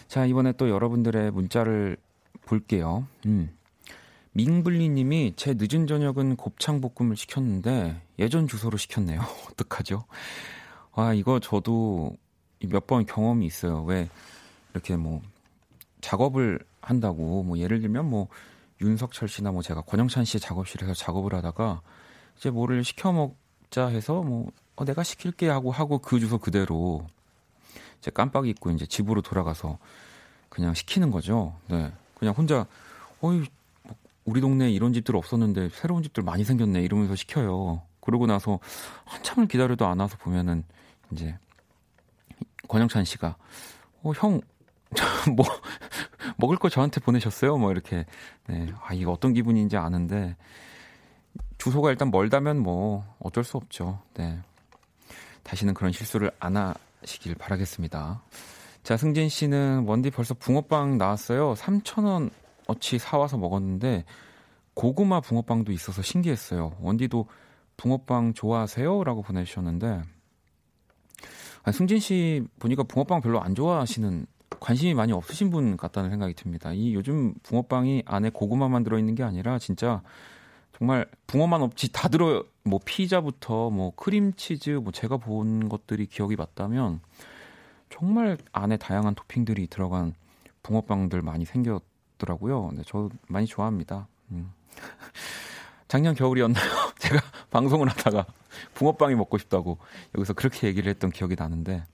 자, 0.07 0.25
이번에 0.25 0.53
또 0.53 0.69
여러분들의 0.69 1.31
문자를 1.31 1.97
볼게요. 2.45 3.07
음. 3.25 3.49
민블리 4.33 4.89
님이 4.89 5.33
제 5.35 5.55
늦은 5.57 5.87
저녁은 5.87 6.35
곱창 6.35 6.81
볶음을 6.81 7.15
시켰는데 7.15 8.01
예전 8.19 8.47
주소로 8.47 8.77
시켰네요. 8.77 9.21
어떡하죠? 9.51 10.05
아, 10.93 11.13
이거 11.13 11.39
저도 11.39 12.15
몇 12.59 12.87
번 12.87 13.05
경험이 13.05 13.45
있어요. 13.45 13.83
왜 13.83 14.09
이렇게 14.73 14.95
뭐 14.97 15.21
작업을 16.01 16.59
한다고 16.81 17.43
뭐 17.43 17.57
예를 17.57 17.81
들면 17.81 18.09
뭐 18.09 18.27
윤석철 18.81 19.27
씨나 19.29 19.51
뭐 19.51 19.61
제가 19.61 19.81
권영찬 19.81 20.25
씨의 20.25 20.41
작업실에서 20.41 20.93
작업을 20.93 21.33
하다가 21.33 21.81
이제 22.37 22.49
뭐를 22.49 22.83
시켜 22.83 23.11
먹자 23.11 23.87
해서 23.87 24.21
뭐 24.21 24.51
어, 24.75 24.83
내가 24.83 25.03
시킬게 25.03 25.47
하고 25.47 25.71
하고 25.71 25.99
그 25.99 26.19
주소 26.19 26.37
그대로 26.37 27.05
이제 27.99 28.11
깜빡 28.11 28.47
잊고 28.47 28.71
이제 28.71 28.85
집으로 28.85 29.21
돌아가서 29.21 29.77
그냥 30.49 30.73
시키는 30.73 31.11
거죠. 31.11 31.55
네. 31.67 31.91
그냥 32.15 32.33
혼자 32.33 32.65
어이 33.21 33.45
우리 34.25 34.41
동네에 34.41 34.71
이런 34.71 34.93
집들 34.93 35.15
없었는데 35.15 35.69
새로운 35.69 36.01
집들 36.03 36.23
많이 36.23 36.43
생겼네 36.43 36.81
이러면서 36.81 37.15
시켜요. 37.15 37.81
그러고 37.99 38.25
나서 38.27 38.59
한참을 39.05 39.47
기다려도 39.47 39.85
안 39.85 39.99
와서 39.99 40.17
보면은 40.17 40.63
이제 41.11 41.37
권영찬 42.67 43.05
씨가 43.05 43.35
어 44.03 44.11
형 44.15 44.41
뭐 45.35 45.45
먹을 46.37 46.57
거 46.57 46.69
저한테 46.69 47.01
보내셨어요? 47.01 47.57
뭐 47.57 47.71
이렇게 47.71 48.05
네. 48.47 48.71
아 48.83 48.93
이게 48.93 49.05
어떤 49.05 49.33
기분인지 49.33 49.77
아는데 49.77 50.35
주소가 51.57 51.89
일단 51.89 52.11
멀다면 52.11 52.59
뭐 52.59 53.05
어쩔 53.19 53.43
수 53.43 53.57
없죠. 53.57 53.99
네. 54.13 54.39
다시는 55.43 55.73
그런 55.73 55.91
실수를 55.91 56.31
안 56.39 56.55
하 56.57 56.73
시길 57.05 57.35
바라겠습니다. 57.35 58.23
자, 58.83 58.97
승진 58.97 59.29
씨는 59.29 59.85
원디 59.87 60.11
벌써 60.11 60.33
붕어빵 60.33 60.97
나왔어요. 60.97 61.53
3,000원 61.53 62.29
어치 62.67 62.99
사와서 62.99 63.37
먹었는데 63.37 64.05
고구마 64.73 65.21
붕어빵도 65.21 65.71
있어서 65.71 66.01
신기했어요. 66.01 66.75
원디도 66.81 67.27
붕어빵 67.77 68.33
좋아하세요? 68.33 69.03
라고 69.03 69.21
보내주셨는데 69.21 70.03
아, 71.63 71.71
승진 71.71 71.99
씨 71.99 72.43
보니까 72.59 72.83
붕어빵 72.83 73.21
별로 73.21 73.41
안 73.41 73.55
좋아하시는 73.55 74.27
관심이 74.59 74.93
많이 74.93 75.11
없으신 75.11 75.49
분 75.49 75.77
같다는 75.77 76.09
생각이 76.09 76.33
듭니다. 76.33 76.71
이 76.73 76.93
요즘 76.93 77.33
붕어빵이 77.43 78.03
안에 78.05 78.29
고구마만 78.29 78.83
들어있는 78.83 79.15
게 79.15 79.23
아니라 79.23 79.59
진짜 79.59 80.01
정말 80.77 81.07
붕어만 81.27 81.61
없지 81.61 81.91
다 81.93 82.09
들어 82.09 82.43
뭐 82.63 82.79
피자부터 82.83 83.69
뭐 83.69 83.93
크림치즈 83.95 84.71
뭐 84.71 84.91
제가 84.91 85.17
본 85.17 85.69
것들이 85.69 86.05
기억이 86.05 86.35
맞다면 86.35 86.99
정말 87.89 88.37
안에 88.51 88.75
다양한 88.75 89.15
토핑들이 89.15 89.67
들어간 89.67 90.13
붕어빵들 90.63 91.21
많이 91.21 91.45
생겼더라고요. 91.45 92.71
네, 92.73 92.81
저 92.85 93.09
많이 93.29 93.45
좋아합니다. 93.45 94.07
음. 94.31 94.51
작년 95.87 96.13
겨울이었나요? 96.13 96.65
제가 96.99 97.21
방송을 97.51 97.87
하다가 97.87 98.25
붕어빵이 98.73 99.15
먹고 99.15 99.37
싶다고 99.37 99.77
여기서 100.15 100.33
그렇게 100.33 100.67
얘기를 100.67 100.89
했던 100.89 101.09
기억이 101.09 101.35
나는데 101.37 101.85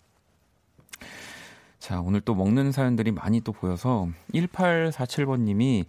자, 1.78 2.00
오늘 2.00 2.22
또 2.22 2.34
먹는 2.34 2.72
사연들이 2.72 3.12
많이 3.12 3.42
또 3.42 3.52
보여서 3.52 4.08
1847번 4.34 5.42
님이 5.42 5.86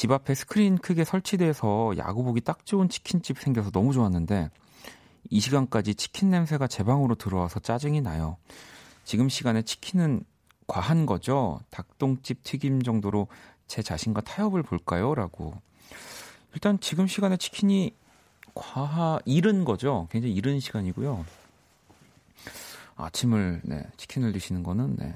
집 0.00 0.12
앞에 0.12 0.34
스크린 0.34 0.78
크게 0.78 1.04
설치돼서 1.04 1.92
야구 1.98 2.24
보기 2.24 2.40
딱 2.40 2.64
좋은 2.64 2.88
치킨집 2.88 3.38
생겨서 3.38 3.70
너무 3.70 3.92
좋았는데 3.92 4.48
이 5.28 5.40
시간까지 5.40 5.94
치킨 5.94 6.30
냄새가 6.30 6.68
제 6.68 6.82
방으로 6.84 7.16
들어와서 7.16 7.60
짜증이 7.60 8.00
나요. 8.00 8.38
지금 9.04 9.28
시간에 9.28 9.60
치킨은 9.60 10.24
과한 10.66 11.04
거죠? 11.04 11.60
닭똥집 11.68 12.44
튀김 12.44 12.82
정도로 12.82 13.26
제 13.66 13.82
자신과 13.82 14.22
타협을 14.22 14.62
볼까요? 14.62 15.14
라고. 15.14 15.52
일단 16.54 16.80
지금 16.80 17.06
시간에 17.06 17.36
치킨이 17.36 17.92
과하, 18.54 19.20
이른 19.26 19.66
거죠? 19.66 20.08
굉장히 20.10 20.34
이른 20.34 20.60
시간이고요. 20.60 21.26
아침을, 22.96 23.60
네, 23.64 23.84
치킨을 23.98 24.32
드시는 24.32 24.62
거는, 24.62 24.96
네. 24.96 25.14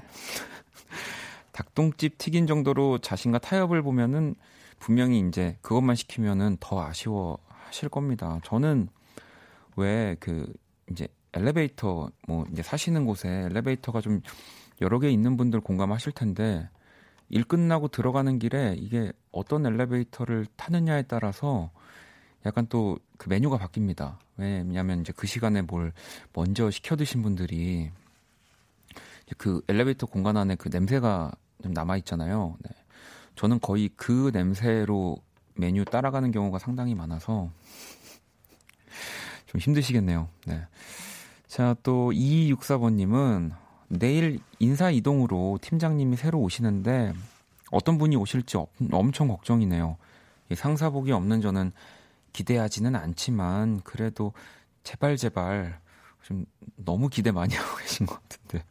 닭똥집 1.53 2.19
튀긴 2.19 2.45
정도로 2.45 2.99
자신과 2.99 3.39
타협을 3.39 3.81
보면은 3.81 4.35
분명히 4.79 5.19
이제 5.27 5.57
그것만 5.61 5.95
시키면은 5.95 6.57
더 6.59 6.81
아쉬워 6.83 7.39
하실 7.49 7.89
겁니다. 7.89 8.39
저는 8.43 8.89
왜 9.75 10.15
그 10.19 10.51
이제 10.91 11.07
엘리베이터 11.33 12.09
뭐 12.27 12.45
이제 12.51 12.61
사시는 12.63 13.05
곳에 13.05 13.27
엘리베이터가 13.49 14.01
좀 14.01 14.21
여러 14.81 14.99
개 14.99 15.09
있는 15.09 15.35
분들 15.37 15.61
공감하실 15.61 16.13
텐데 16.13 16.69
일 17.29 17.43
끝나고 17.43 17.87
들어가는 17.89 18.39
길에 18.39 18.75
이게 18.77 19.11
어떤 19.31 19.65
엘리베이터를 19.65 20.45
타느냐에 20.55 21.03
따라서 21.03 21.71
약간 22.45 22.67
또 22.67 22.97
그 23.17 23.29
메뉴가 23.29 23.57
바뀝니다. 23.57 24.17
왜냐하면 24.37 25.01
이제 25.01 25.13
그 25.15 25.27
시간에 25.27 25.61
뭘 25.61 25.93
먼저 26.33 26.69
시켜 26.69 26.95
드신 26.95 27.21
분들이 27.21 27.91
그 29.37 29.61
엘리베이터 29.67 30.05
공간 30.05 30.37
안에 30.37 30.55
그 30.55 30.69
냄새가 30.69 31.31
좀 31.63 31.73
남아 31.73 31.97
있잖아요. 31.97 32.57
네. 32.59 32.69
저는 33.35 33.59
거의 33.59 33.89
그 33.95 34.31
냄새로 34.33 35.17
메뉴 35.55 35.85
따라가는 35.85 36.31
경우가 36.31 36.59
상당히 36.59 36.95
많아서 36.95 37.49
좀 39.47 39.61
힘드시겠네요. 39.61 40.27
네. 40.47 40.67
자, 41.47 41.75
또 41.83 42.11
2264번님은 42.11 43.51
내일 43.87 44.39
인사 44.59 44.89
이동으로 44.89 45.59
팀장님이 45.61 46.17
새로 46.17 46.39
오시는데 46.39 47.13
어떤 47.71 47.97
분이 47.97 48.15
오실지 48.15 48.57
엄청 48.91 49.27
걱정이네요. 49.27 49.97
상사복이 50.53 51.11
없는 51.11 51.41
저는 51.41 51.71
기대하지는 52.33 52.95
않지만 52.95 53.81
그래도 53.81 54.33
제발 54.83 55.17
제발 55.17 55.79
좀 56.21 56.45
너무 56.75 57.09
기대 57.09 57.31
많이 57.31 57.53
하고 57.55 57.77
계신 57.77 58.05
것 58.05 58.21
같은데 58.21 58.65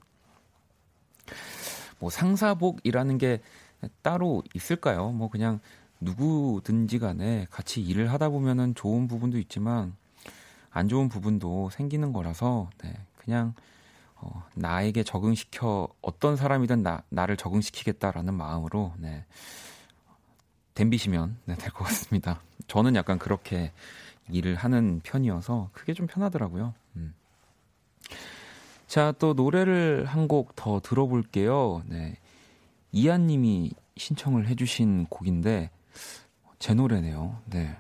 뭐 1.98 2.10
상사복이라는 2.10 3.18
게 3.18 3.40
따로 4.02 4.42
있을까요? 4.54 5.10
뭐 5.10 5.28
그냥 5.28 5.60
누구든지 6.00 6.98
간에 6.98 7.46
같이 7.50 7.80
일을 7.82 8.12
하다 8.12 8.28
보면은 8.30 8.74
좋은 8.74 9.08
부분도 9.08 9.38
있지만 9.38 9.94
안 10.70 10.88
좋은 10.88 11.08
부분도 11.08 11.70
생기는 11.70 12.12
거라서 12.12 12.68
네, 12.82 12.94
그냥 13.16 13.54
어, 14.16 14.44
나에게 14.54 15.02
적응시켜 15.02 15.88
어떤 16.02 16.36
사람이든 16.36 16.82
나, 16.82 17.02
나를 17.10 17.36
적응시키겠다라는 17.36 18.34
마음으로 18.34 18.92
네, 18.98 19.24
댐비시면 20.74 21.38
네, 21.44 21.54
될것 21.56 21.86
같습니다. 21.86 22.40
저는 22.66 22.96
약간 22.96 23.18
그렇게 23.18 23.72
일을 24.30 24.56
하는 24.56 25.00
편이어서 25.04 25.70
그게 25.72 25.94
좀 25.94 26.06
편하더라고요. 26.06 26.74
음. 26.96 27.14
자, 28.86 29.12
또 29.18 29.34
노래를 29.34 30.04
한 30.06 30.28
곡 30.28 30.54
더 30.56 30.80
들어볼게요. 30.80 31.82
네. 31.86 32.16
이한님이 32.94 33.72
신청을 33.96 34.46
해주신 34.46 35.06
곡인데, 35.06 35.68
제 36.60 36.74
노래네요. 36.74 37.42
네. 37.46 37.76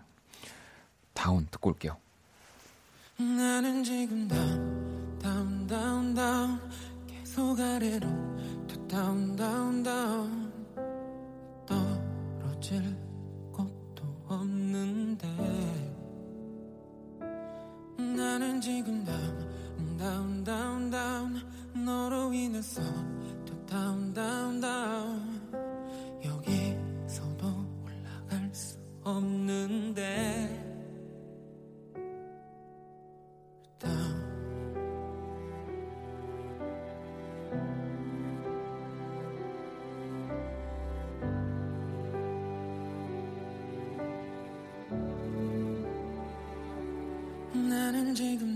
down 1.12 1.46
듣고 1.52 1.70
올게요. 1.70 1.96
나는 3.16 3.84
지금 3.84 4.26
down, 4.26 5.18
down, 5.22 5.66
down, 5.68 6.14
down. 6.14 6.60
계속 7.06 7.60
아래로 7.60 8.08
또 8.66 8.88
down, 8.88 9.36
down, 9.36 9.84
down. 9.84 10.52
떨어질 11.64 12.82
곳도 13.52 14.02
없는데. 14.26 15.28
나는 17.98 18.60
지금 18.60 19.04
down, 19.04 19.96
down 19.96 20.42
down 20.42 20.90
down 20.90 21.84
너로 21.84 22.32
인해서 22.32 22.82
또 23.74 23.80
down 23.80 24.14
down 24.14 24.60
down. 24.60 25.50
여기서도 26.24 27.46
올라갈 27.82 28.54
수 28.54 28.78
없는데. 29.02 30.60
나는 47.52 48.14
지금 48.14 48.53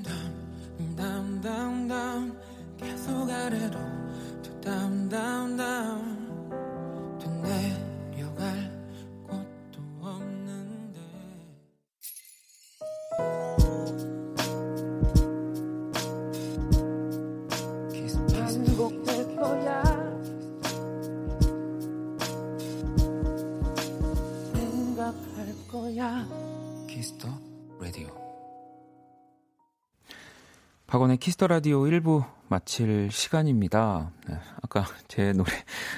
키스 31.29 31.40
더 31.40 31.47
라디오 31.47 31.83
1부 31.83 32.25
마칠 32.49 33.11
시간입니다. 33.12 34.12
네, 34.27 34.38
아까 34.62 34.87
제 35.09 35.35
노래 35.35 35.53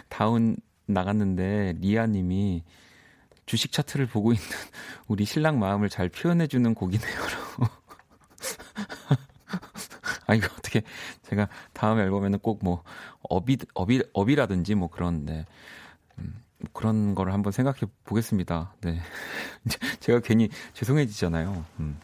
down 0.08 0.56
나갔는데 0.86 1.74
리아 1.78 2.08
님이 2.08 2.64
주식 3.46 3.70
차트를 3.70 4.08
보고 4.08 4.32
있는 4.32 4.44
우리 5.06 5.24
신랑 5.24 5.60
마음을 5.60 5.88
잘 5.88 6.08
표현해 6.08 6.48
주는 6.48 6.74
곡이네요라고. 6.74 7.62
아 10.26 10.34
이거 10.34 10.48
어떻게 10.58 10.82
제가 11.22 11.48
다음 11.74 12.00
앨범에는 12.00 12.40
꼭 12.40 12.64
뭐 12.64 12.82
up이 13.22 13.56
up이 13.74 14.02
up이라든지 14.12 14.74
뭐 14.74 14.88
그런 14.88 15.26
네. 15.26 15.46
음, 16.18 16.42
그런 16.72 17.14
거를 17.14 17.32
한번 17.32 17.52
생각해 17.52 17.82
보겠습니다. 18.02 18.74
네. 18.80 19.00
제가 20.00 20.18
괜히 20.18 20.48
죄송해지잖아요. 20.72 21.64
음. 21.78 22.00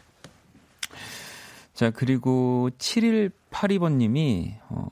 자, 1.77 1.91
그리고 1.91 2.71
7182번님이, 2.79 4.55
어, 4.69 4.87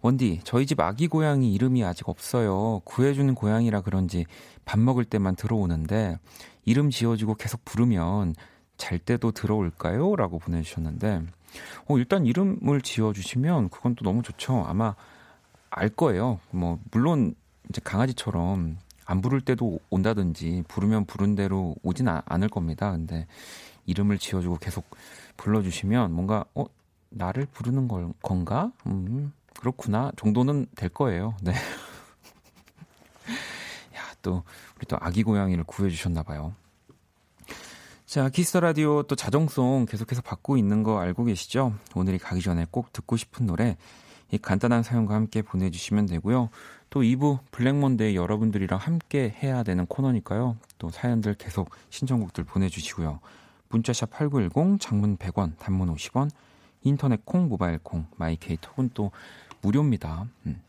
원디, 0.00 0.40
저희 0.44 0.64
집 0.64 0.80
아기 0.80 1.08
고양이 1.08 1.52
이름이 1.52 1.84
아직 1.84 2.08
없어요. 2.08 2.80
구해주는 2.86 3.34
고양이라 3.34 3.82
그런지 3.82 4.24
밥 4.64 4.80
먹을 4.80 5.04
때만 5.04 5.36
들어오는데, 5.36 6.18
이름 6.64 6.88
지어주고 6.88 7.34
계속 7.34 7.66
부르면 7.66 8.34
잘 8.78 8.98
때도 8.98 9.32
들어올까요? 9.32 10.16
라고 10.16 10.38
보내주셨는데, 10.38 11.20
어, 11.86 11.98
일단 11.98 12.24
이름을 12.24 12.80
지어주시면 12.80 13.68
그건 13.68 13.94
또 13.94 14.02
너무 14.02 14.22
좋죠. 14.22 14.64
아마 14.66 14.94
알 15.68 15.90
거예요. 15.90 16.40
뭐, 16.50 16.78
물론 16.92 17.34
이제 17.68 17.82
강아지처럼 17.84 18.78
안 19.04 19.20
부를 19.20 19.42
때도 19.42 19.80
온다든지, 19.90 20.64
부르면 20.66 21.04
부른 21.04 21.34
대로 21.34 21.74
오진 21.82 22.08
아, 22.08 22.22
않을 22.24 22.48
겁니다. 22.48 22.90
근데 22.92 23.26
이름을 23.86 24.18
지어주고 24.18 24.58
계속 24.58 24.84
불러주시면 25.36 26.12
뭔가 26.12 26.44
어 26.54 26.64
나를 27.10 27.46
부르는 27.46 27.88
걸, 27.88 28.12
건가? 28.22 28.72
음 28.86 29.32
그렇구나 29.58 30.12
정도는 30.16 30.66
될 30.76 30.88
거예요. 30.90 31.34
네. 31.42 31.52
야 33.96 34.14
또 34.22 34.42
우리 34.76 34.86
또 34.86 34.96
아기 35.00 35.22
고양이를 35.22 35.64
구해 35.64 35.88
주셨나 35.88 36.22
봐요. 36.22 36.54
자, 38.04 38.28
키스 38.28 38.56
라디오 38.56 39.02
또 39.02 39.16
자정송 39.16 39.86
계속해서 39.86 40.22
받고 40.22 40.56
있는 40.56 40.82
거 40.82 41.00
알고 41.00 41.24
계시죠? 41.24 41.74
오늘이 41.94 42.18
가기 42.18 42.40
전에 42.40 42.66
꼭 42.70 42.92
듣고 42.92 43.16
싶은 43.16 43.46
노래 43.46 43.76
이 44.30 44.38
간단한 44.38 44.82
사연과 44.82 45.14
함께 45.14 45.42
보내 45.42 45.70
주시면 45.70 46.06
되고요. 46.06 46.50
또 46.90 47.02
2부 47.02 47.40
블랙몬데이 47.50 48.16
여러분들이랑 48.16 48.78
함께 48.78 49.34
해야 49.42 49.62
되는 49.62 49.86
코너니까요. 49.86 50.56
또 50.78 50.90
사연들 50.90 51.34
계속 51.34 51.70
신청곡들 51.90 52.44
보내 52.44 52.68
주시고요. 52.68 53.20
문자샵 53.68 54.10
8910, 54.10 54.80
장문 54.80 55.16
100원, 55.16 55.56
단문 55.58 55.94
50원, 55.94 56.30
인터넷 56.82 57.24
콩, 57.24 57.48
모바일 57.48 57.78
콩, 57.78 58.06
마이케이 58.16 58.56
톡은 58.60 58.90
또 58.94 59.10
무료입니다. 59.60 60.26
음. 60.46 60.62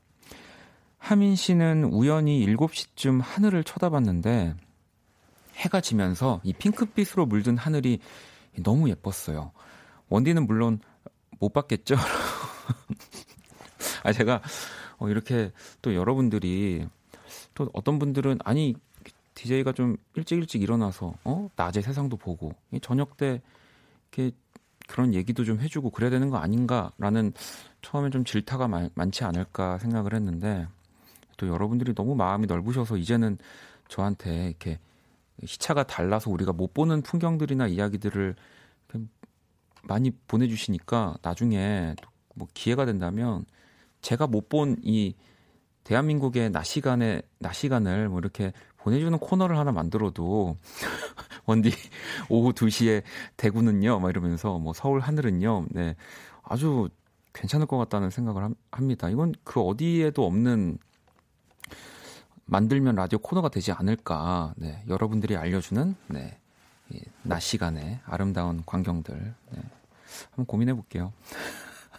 하민 0.97 1.35
씨는 1.35 1.85
우연히 1.85 2.45
7시쯤 2.45 3.21
하늘을 3.21 3.63
쳐다봤는데 3.63 4.55
해가 5.55 5.81
지면서 5.81 6.41
이 6.43 6.53
핑크빛으로 6.53 7.25
물든 7.25 7.57
하늘이 7.57 7.99
너무 8.63 8.89
예뻤어요. 8.89 9.51
원디는 10.09 10.47
물론 10.47 10.79
못 11.39 11.53
봤겠죠? 11.53 11.95
아, 14.03 14.11
제가 14.11 14.41
어, 14.97 15.09
이렇게 15.09 15.51
또 15.81 15.95
여러분들이 15.95 16.87
또 17.53 17.69
어떤 17.73 17.99
분들은 17.99 18.39
아니 18.43 18.75
DJ가 19.37 19.71
좀 19.71 19.97
일찍 20.15 20.39
일찍 20.39 20.63
일어나서 20.63 21.13
어? 21.23 21.47
낮에 21.55 21.81
세상도 21.81 22.17
보고 22.17 22.53
저녁 22.81 23.17
때 23.17 23.39
이렇게 24.11 24.35
그런 24.87 25.13
얘기도 25.13 25.43
좀 25.43 25.59
해주고 25.59 25.91
그래야 25.91 26.09
되는 26.09 26.29
거 26.31 26.37
아닌가라는 26.37 27.33
처음에 27.83 28.09
좀 28.09 28.25
질타가 28.25 28.67
많, 28.67 28.89
많지 28.95 29.23
않을까 29.23 29.77
생각을 29.77 30.15
했는데 30.15 30.67
또 31.37 31.47
여러분들이 31.47 31.93
너무 31.93 32.15
마음이 32.15 32.47
넓으셔서 32.47 32.97
이제는 32.97 33.37
저한테 33.89 34.47
이렇게 34.47 34.79
시차가 35.45 35.83
달라서 35.83 36.31
우리가 36.31 36.51
못 36.51 36.73
보는 36.73 37.03
풍경들이나 37.03 37.67
이야기들을 37.67 38.35
많이 39.83 40.11
보내주시니까 40.27 41.17
나중에 41.21 41.95
뭐 42.33 42.47
기회가 42.55 42.85
된다면 42.85 43.45
제가 44.01 44.25
못 44.25 44.49
본 44.49 44.77
이 44.81 45.13
대한민국의 45.87 46.49
낮 46.51 46.63
시간에 46.63 47.21
낮 47.39 47.53
시간을 47.53 48.09
뭐 48.09 48.19
이렇게 48.19 48.51
보내주는 48.77 49.17
코너를 49.17 49.57
하나 49.57 49.71
만들어도 49.71 50.55
원디 51.45 51.71
오후 52.29 52.53
2시에 52.53 53.03
대구는요? 53.37 53.99
막 53.99 54.09
이러면서 54.09 54.57
뭐 54.57 54.73
서울 54.73 54.99
하늘은요? 54.99 55.65
네. 55.69 55.95
아주 56.43 56.89
괜찮을 57.33 57.67
것 57.67 57.77
같다는 57.77 58.09
생각을 58.09 58.49
합니다. 58.71 59.09
이건 59.09 59.33
그 59.43 59.61
어디에도 59.61 60.25
없는 60.25 60.77
만들면 62.45 62.95
라디오 62.95 63.19
코너가 63.19 63.49
되지 63.49 63.71
않을까. 63.73 64.53
네, 64.55 64.83
여러분들이 64.87 65.35
알려주는 65.35 65.95
네, 66.07 66.39
낮 67.23 67.39
시간에 67.39 67.99
아름다운 68.05 68.63
광경들. 68.65 69.35
네, 69.51 69.61
한번 70.29 70.45
고민해 70.45 70.73
볼게요. 70.73 71.11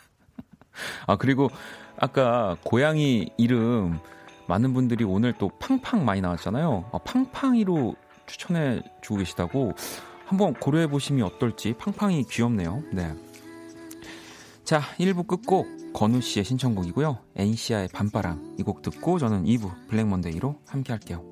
아 1.07 1.17
그리고 1.17 1.51
아까 1.99 2.57
고양이 2.65 3.31
이름 3.37 4.01
많은 4.49 4.73
분들이 4.75 5.05
오늘 5.05 5.33
또 5.35 5.51
팡팡 5.61 6.05
많이 6.05 6.21
나왔잖아요. 6.21 6.91
아, 6.93 6.99
팡팡이로 6.99 7.95
추천해 8.27 8.83
주고 9.03 9.19
계시다고 9.19 9.73
한번 10.27 10.55
고려해 10.55 10.89
보시면 10.89 11.27
어떨지 11.27 11.75
팡팡이 11.79 12.25
귀엽네요. 12.25 12.83
네. 12.93 13.15
자, 14.65 14.81
1부 14.99 15.27
끝곡 15.27 15.93
건우 15.95 16.21
씨의 16.21 16.45
신청곡이고요. 16.45 17.19
엔시아의 17.37 17.89
밤바람 17.93 18.57
이 18.59 18.63
곡 18.63 18.83
듣고 18.83 19.19
저는 19.19 19.45
2부 19.45 19.89
블랙 19.89 20.07
먼데이로 20.07 20.57
함께 20.67 20.93
할게요. 20.93 21.25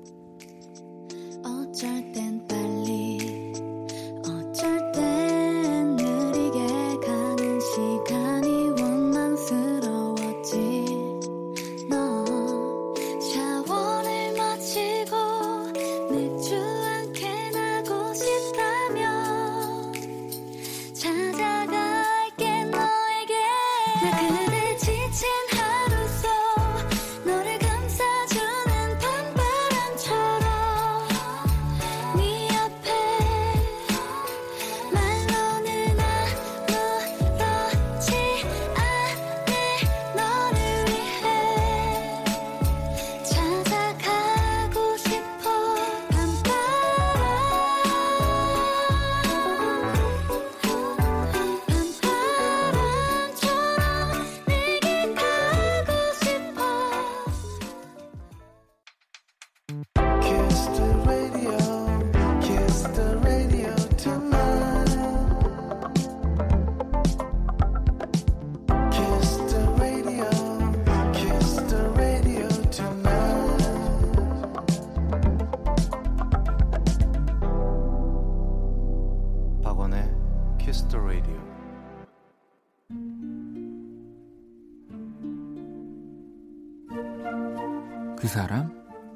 그 88.17 88.27
사람 88.27 88.71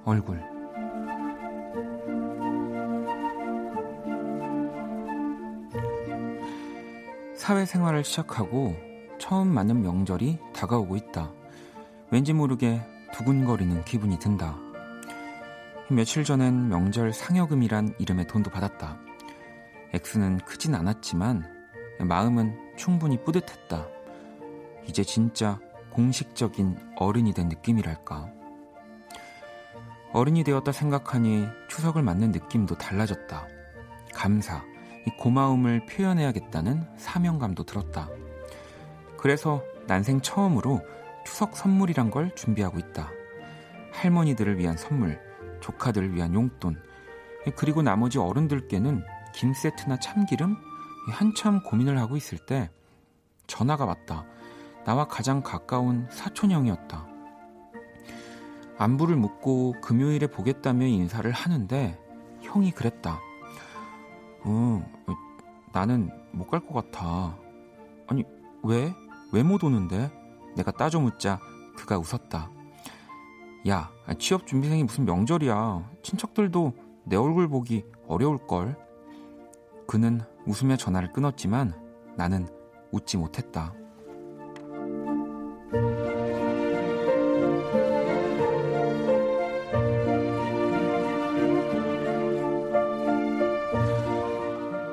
얼굴 0.06 0.40
사회생활을 7.36 8.04
시작하고 8.04 8.76
처음 9.18 9.48
맞는 9.48 9.82
명절이 9.82 10.38
다가오고 10.54 10.96
있다. 10.96 11.32
왠지 12.12 12.34
모르게 12.34 12.82
두근거리는 13.14 13.84
기분이 13.86 14.20
든다. 14.20 14.56
며칠 15.90 16.24
전엔 16.24 16.70
명절 16.70 17.12
상여금이란 17.12 17.96
이름의 17.98 18.28
돈도 18.28 18.52
받았다. 18.52 19.00
액수는 19.94 20.38
크진 20.46 20.76
않았지만 20.76 21.44
마음은 22.02 22.76
충분히 22.78 23.24
뿌듯했다. 23.24 23.88
이제 24.88 25.04
진짜 25.04 25.60
공식적인 25.90 26.78
어른이 26.98 27.34
된 27.34 27.50
느낌이랄까. 27.50 28.41
어른이 30.14 30.44
되었다 30.44 30.72
생각하니 30.72 31.48
추석을 31.70 32.04
맞는 32.04 32.32
느낌도 32.32 32.76
달라졌다. 32.76 33.48
감사, 34.14 34.64
이 35.08 35.10
고마움을 35.18 35.86
표현해야겠다는 35.86 36.86
사명감도 36.98 37.64
들었다. 37.64 38.10
그래서 39.18 39.64
난생 39.88 40.22
처음으로 40.22 40.82
추석 41.26 41.56
선물이란 41.56 42.12
걸 42.12 42.36
준비하고 42.36 42.80
있다. 42.80 43.10
할머니들을 43.94 44.58
위한 44.58 44.76
선물, 44.78 45.20
조카들을 45.62 46.14
위한 46.14 46.34
용돈, 46.34 46.82
그리고 47.56 47.82
나머지 47.82 48.20
어른들께는 48.20 49.04
김 49.34 49.54
세트나 49.54 50.00
참기름? 50.00 50.58
한참 51.12 51.64
고민을 51.64 51.98
하고 51.98 52.16
있을 52.16 52.38
때 52.38 52.70
전화가 53.48 53.86
왔다. 53.86 54.26
나와 54.86 55.08
가장 55.08 55.42
가까운 55.42 56.08
사촌 56.12 56.52
형이었다. 56.52 57.11
안부를 58.82 59.16
묻고 59.16 59.76
금요일에 59.80 60.26
보겠다며 60.26 60.88
인사를 60.88 61.30
하는데 61.32 62.00
형이 62.42 62.72
그랬다. 62.72 63.20
응, 64.48 64.84
나는 65.72 66.10
못 66.32 66.50
갈 66.50 66.62
것 66.66 66.74
같아. 66.74 67.38
아니, 68.08 68.24
왜? 68.64 68.92
왜 69.32 69.44
못 69.44 69.64
오는데? 69.64 70.12
내가 70.56 70.72
따져 70.72 71.00
묻자 71.00 71.40
그가 71.78 72.00
웃었다. 72.00 72.50
야, 73.70 73.92
취업 74.18 74.48
준비생이 74.48 74.84
무슨 74.84 75.06
명절이야. 75.06 75.92
친척들도 76.02 76.74
내 77.06 77.16
얼굴 77.18 77.48
보기 77.48 77.86
어려울걸. 78.08 78.76
그는 79.88 80.22
웃으며 80.48 80.76
전화를 80.76 81.14
끊었지만 81.14 81.76
나는 82.18 82.48
웃지 82.92 83.18
못했다. 83.18 83.76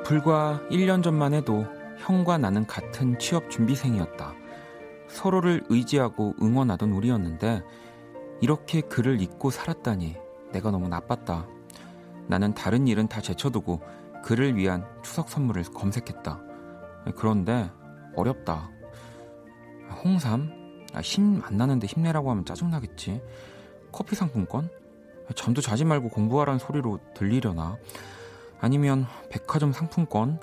불과 0.09 0.59
1년 0.71 1.03
전만 1.03 1.35
해도 1.35 1.67
형과 1.99 2.39
나는 2.39 2.65
같은 2.65 3.19
취업 3.19 3.47
준비생이었다. 3.51 4.33
서로를 5.07 5.63
의지하고 5.69 6.33
응원하던 6.41 6.91
우리였는데 6.93 7.61
이렇게 8.41 8.81
그를 8.81 9.21
잊고 9.21 9.51
살았다니 9.51 10.15
내가 10.51 10.71
너무 10.71 10.87
나빴다. 10.87 11.45
나는 12.25 12.55
다른 12.55 12.87
일은 12.87 13.07
다 13.07 13.21
제쳐두고 13.21 13.81
그를 14.23 14.55
위한 14.55 14.83
추석 15.03 15.29
선물을 15.29 15.61
검색했다. 15.75 16.41
그런데 17.15 17.69
어렵다. 18.15 18.71
홍삼? 20.03 20.49
아, 20.91 21.01
힘안 21.01 21.55
나는데 21.55 21.85
힘내라고 21.85 22.31
하면 22.31 22.45
짜증나겠지. 22.45 23.21
커피 23.91 24.15
상품권? 24.15 24.71
잠도 25.35 25.61
자지 25.61 25.85
말고 25.85 26.09
공부하라는 26.09 26.57
소리로 26.57 26.97
들리려나? 27.13 27.77
아니면 28.61 29.05
백화점 29.29 29.71
상품권 29.71 30.39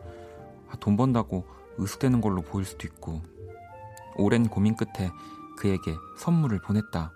아, 0.70 0.76
돈 0.81 0.96
번다고 0.96 1.46
으스대는 1.79 2.20
걸로 2.20 2.42
보일 2.42 2.64
수도 2.64 2.87
있고 2.87 3.22
오랜 4.16 4.48
고민 4.48 4.74
끝에 4.74 5.11
그에게 5.57 5.94
선물을 6.18 6.61
보냈다. 6.61 7.12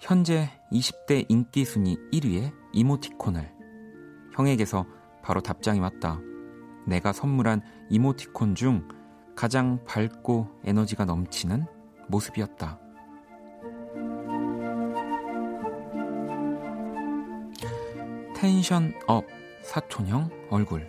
현재 0.00 0.50
20대 0.72 1.26
인기 1.28 1.64
순위 1.64 1.96
1위의 2.12 2.52
이모티콘을 2.72 3.52
형에게서 4.32 4.86
바로 5.22 5.40
답장이 5.40 5.80
왔다. 5.80 6.20
내가 6.86 7.12
선물한 7.12 7.62
이모티콘 7.90 8.54
중 8.54 8.86
가장 9.36 9.84
밝고 9.84 10.60
에너지가 10.64 11.04
넘치는 11.04 11.66
모습이었다. 12.08 12.80
tension 18.40 18.94
up 19.08 19.26
사촌형 19.62 20.30
얼굴 20.48 20.86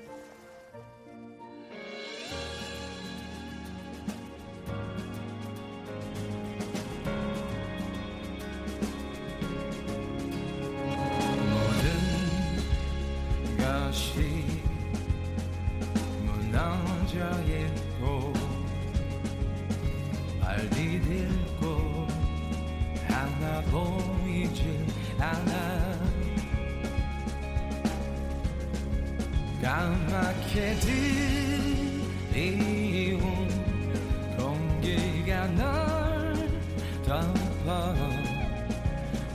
덮어 37.69 37.93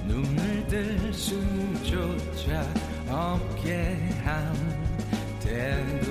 눈을 0.09 0.67
뜰 0.67 1.15
수조차 1.15 2.67
없게 3.09 3.95
한대도. 5.45 6.09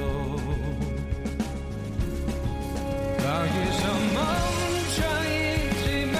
거기서 3.17 3.83
멈춰 4.13 4.95
있지만 5.33 6.15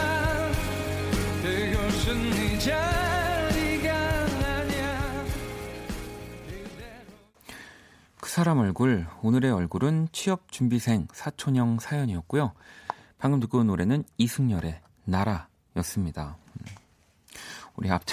그곳은 1.42 2.30
네 2.32 2.60
자리가 2.60 3.94
아냐 3.94 5.26
그 8.20 8.30
사람 8.30 8.60
얼굴 8.60 9.08
오늘의 9.22 9.52
얼굴은 9.52 10.10
취업 10.12 10.52
준비생 10.52 11.08
사촌형 11.14 11.80
사연이었고요. 11.80 12.52
방금 13.18 13.40
듣고 13.40 13.60
온 13.60 13.68
노래는 13.68 14.04
이승열의 14.18 14.82
나라 15.06 15.48
였습니다. 15.78 16.38
음. 16.60 16.66
우리 17.76 17.90
앞 17.90 18.04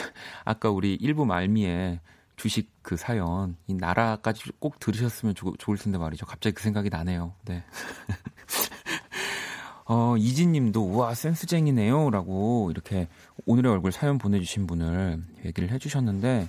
아까 0.45 0.71
우리 0.71 0.95
일부 0.95 1.27
말미에 1.27 2.01
주식 2.37 2.71
그 2.83 2.97
사연 2.97 3.57
이 3.67 3.75
나라까지 3.75 4.53
꼭 4.59 4.81
들으셨으면 4.81 5.35
좋, 5.35 5.55
좋을 5.59 5.77
텐데 5.77 5.99
말이죠. 5.99 6.25
갑자기 6.25 6.55
그 6.55 6.63
생각이 6.63 6.89
나네요. 6.89 7.35
네. 7.45 7.63
어, 9.85 10.17
이진 10.17 10.53
님도 10.53 10.81
우와 10.83 11.15
센스쟁이네요 11.15 12.11
라고 12.11 12.71
이렇게 12.71 13.09
오늘의 13.45 13.73
얼굴 13.73 13.93
사연 13.93 14.19
보내주신 14.19 14.67
분을 14.67 15.23
얘기를 15.45 15.71
해주셨는데 15.71 16.49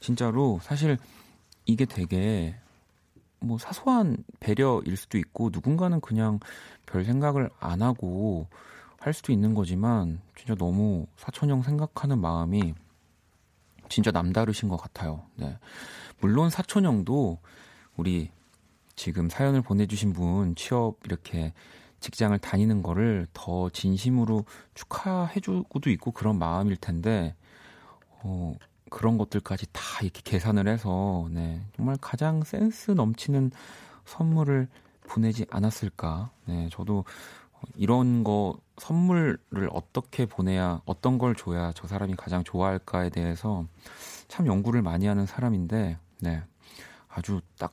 진짜로 0.00 0.60
사실 0.62 0.98
이게 1.64 1.86
되게 1.86 2.54
뭐 3.40 3.58
사소한 3.58 4.18
배려일 4.38 4.96
수도 4.96 5.18
있고 5.18 5.50
누군가는 5.52 6.00
그냥 6.00 6.40
별 6.86 7.04
생각을 7.04 7.50
안 7.58 7.82
하고 7.82 8.46
할 9.04 9.12
수도 9.12 9.32
있는 9.32 9.52
거지만 9.54 10.22
진짜 10.34 10.54
너무 10.54 11.06
사촌 11.18 11.50
형 11.50 11.62
생각하는 11.62 12.18
마음이 12.18 12.72
진짜 13.90 14.10
남다르신 14.10 14.70
것 14.70 14.78
같아요. 14.78 15.26
네. 15.36 15.58
물론 16.20 16.48
사촌 16.48 16.86
형도 16.86 17.38
우리 17.96 18.30
지금 18.96 19.28
사연을 19.28 19.60
보내주신 19.60 20.14
분 20.14 20.54
취업 20.54 20.96
이렇게 21.04 21.52
직장을 22.00 22.38
다니는 22.38 22.82
거를 22.82 23.26
더 23.34 23.68
진심으로 23.68 24.46
축하해주고도 24.72 25.90
있고 25.90 26.10
그런 26.12 26.38
마음일 26.38 26.78
텐데 26.78 27.34
어, 28.22 28.54
그런 28.88 29.18
것들까지 29.18 29.66
다 29.70 29.82
이렇게 30.00 30.22
계산을 30.24 30.66
해서 30.66 31.28
네, 31.30 31.60
정말 31.76 31.98
가장 32.00 32.42
센스 32.42 32.92
넘치는 32.92 33.50
선물을 34.06 34.66
보내지 35.06 35.44
않았을까. 35.50 36.30
네, 36.46 36.70
저도 36.72 37.04
이런 37.76 38.24
거 38.24 38.56
선물을 38.78 39.38
어떻게 39.70 40.26
보내야 40.26 40.82
어떤 40.84 41.18
걸 41.18 41.34
줘야 41.34 41.72
저 41.74 41.86
사람이 41.86 42.14
가장 42.16 42.44
좋아할까에 42.44 43.10
대해서 43.10 43.66
참 44.28 44.46
연구를 44.46 44.82
많이 44.82 45.06
하는 45.06 45.26
사람인데 45.26 45.98
네, 46.20 46.42
아주 47.08 47.40
딱 47.58 47.72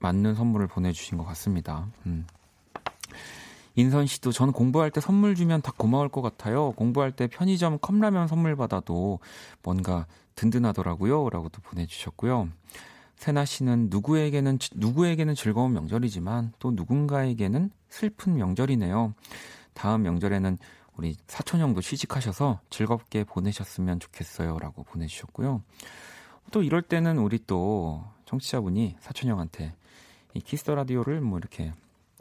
맞는 0.00 0.34
선물을 0.34 0.66
보내주신 0.66 1.18
것 1.18 1.24
같습니다. 1.24 1.88
음. 2.06 2.26
인선 3.76 4.06
씨도 4.06 4.32
전 4.32 4.52
공부할 4.52 4.90
때 4.90 5.00
선물 5.00 5.34
주면 5.34 5.62
다 5.62 5.72
고마울 5.76 6.08
것 6.08 6.22
같아요. 6.22 6.72
공부할 6.72 7.12
때 7.12 7.28
편의점 7.28 7.78
컵라면 7.78 8.26
선물 8.26 8.56
받아도 8.56 9.20
뭔가 9.62 10.06
든든하더라고요. 10.34 11.30
라고 11.30 11.48
도 11.48 11.60
보내주셨고요. 11.62 12.48
세나 13.16 13.44
씨는 13.44 13.88
누구에게는, 13.90 14.58
누구에게는 14.74 15.34
즐거운 15.34 15.72
명절이지만 15.74 16.54
또 16.58 16.70
누군가에게는 16.72 17.70
슬픈 17.90 18.34
명절이네요. 18.36 19.14
다음 19.74 20.02
명절에는 20.02 20.58
우리 20.96 21.16
사촌 21.26 21.60
형도 21.60 21.80
취직하셔서 21.80 22.60
즐겁게 22.70 23.24
보내셨으면 23.24 24.00
좋겠어요. 24.00 24.58
라고 24.58 24.82
보내주셨고요. 24.84 25.62
또 26.50 26.62
이럴 26.62 26.82
때는 26.82 27.18
우리 27.18 27.38
또 27.46 28.04
청취자분이 28.26 28.96
사촌 29.00 29.30
형한테 29.30 29.74
이 30.34 30.40
키스 30.40 30.61
더 30.61 30.74
라디오를 30.74 31.20
뭐 31.20 31.38
이렇게 31.38 31.72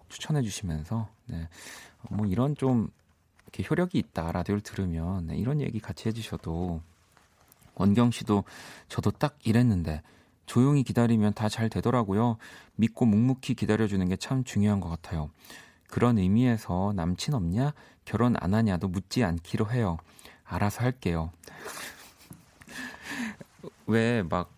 추천해 0.07 0.41
주시면서 0.41 1.07
네. 1.25 1.47
뭐 2.09 2.25
이런 2.25 2.55
좀 2.55 2.89
이렇게 3.43 3.63
효력이 3.69 3.97
있다 3.97 4.31
라디오를 4.31 4.61
들으면 4.61 5.27
네, 5.27 5.37
이런 5.37 5.61
얘기 5.61 5.79
같이 5.79 6.07
해주셔도 6.07 6.81
원경 7.75 8.11
씨도 8.11 8.43
저도 8.87 9.11
딱 9.11 9.37
이랬는데 9.43 10.01
조용히 10.49 10.83
기다리면 10.83 11.33
다 11.35 11.47
잘 11.47 11.69
되더라고요. 11.69 12.37
믿고 12.75 13.05
묵묵히 13.05 13.53
기다려주는 13.53 14.09
게 14.09 14.17
참 14.17 14.43
중요한 14.43 14.79
것 14.79 14.89
같아요. 14.89 15.29
그런 15.87 16.17
의미에서 16.17 16.93
남친 16.95 17.35
없냐? 17.35 17.73
결혼 18.03 18.35
안 18.39 18.55
하냐도 18.55 18.87
묻지 18.87 19.23
않기로 19.23 19.69
해요. 19.71 19.97
알아서 20.45 20.83
할게요. 20.83 21.31
왜 23.87 24.23
막 24.23 24.51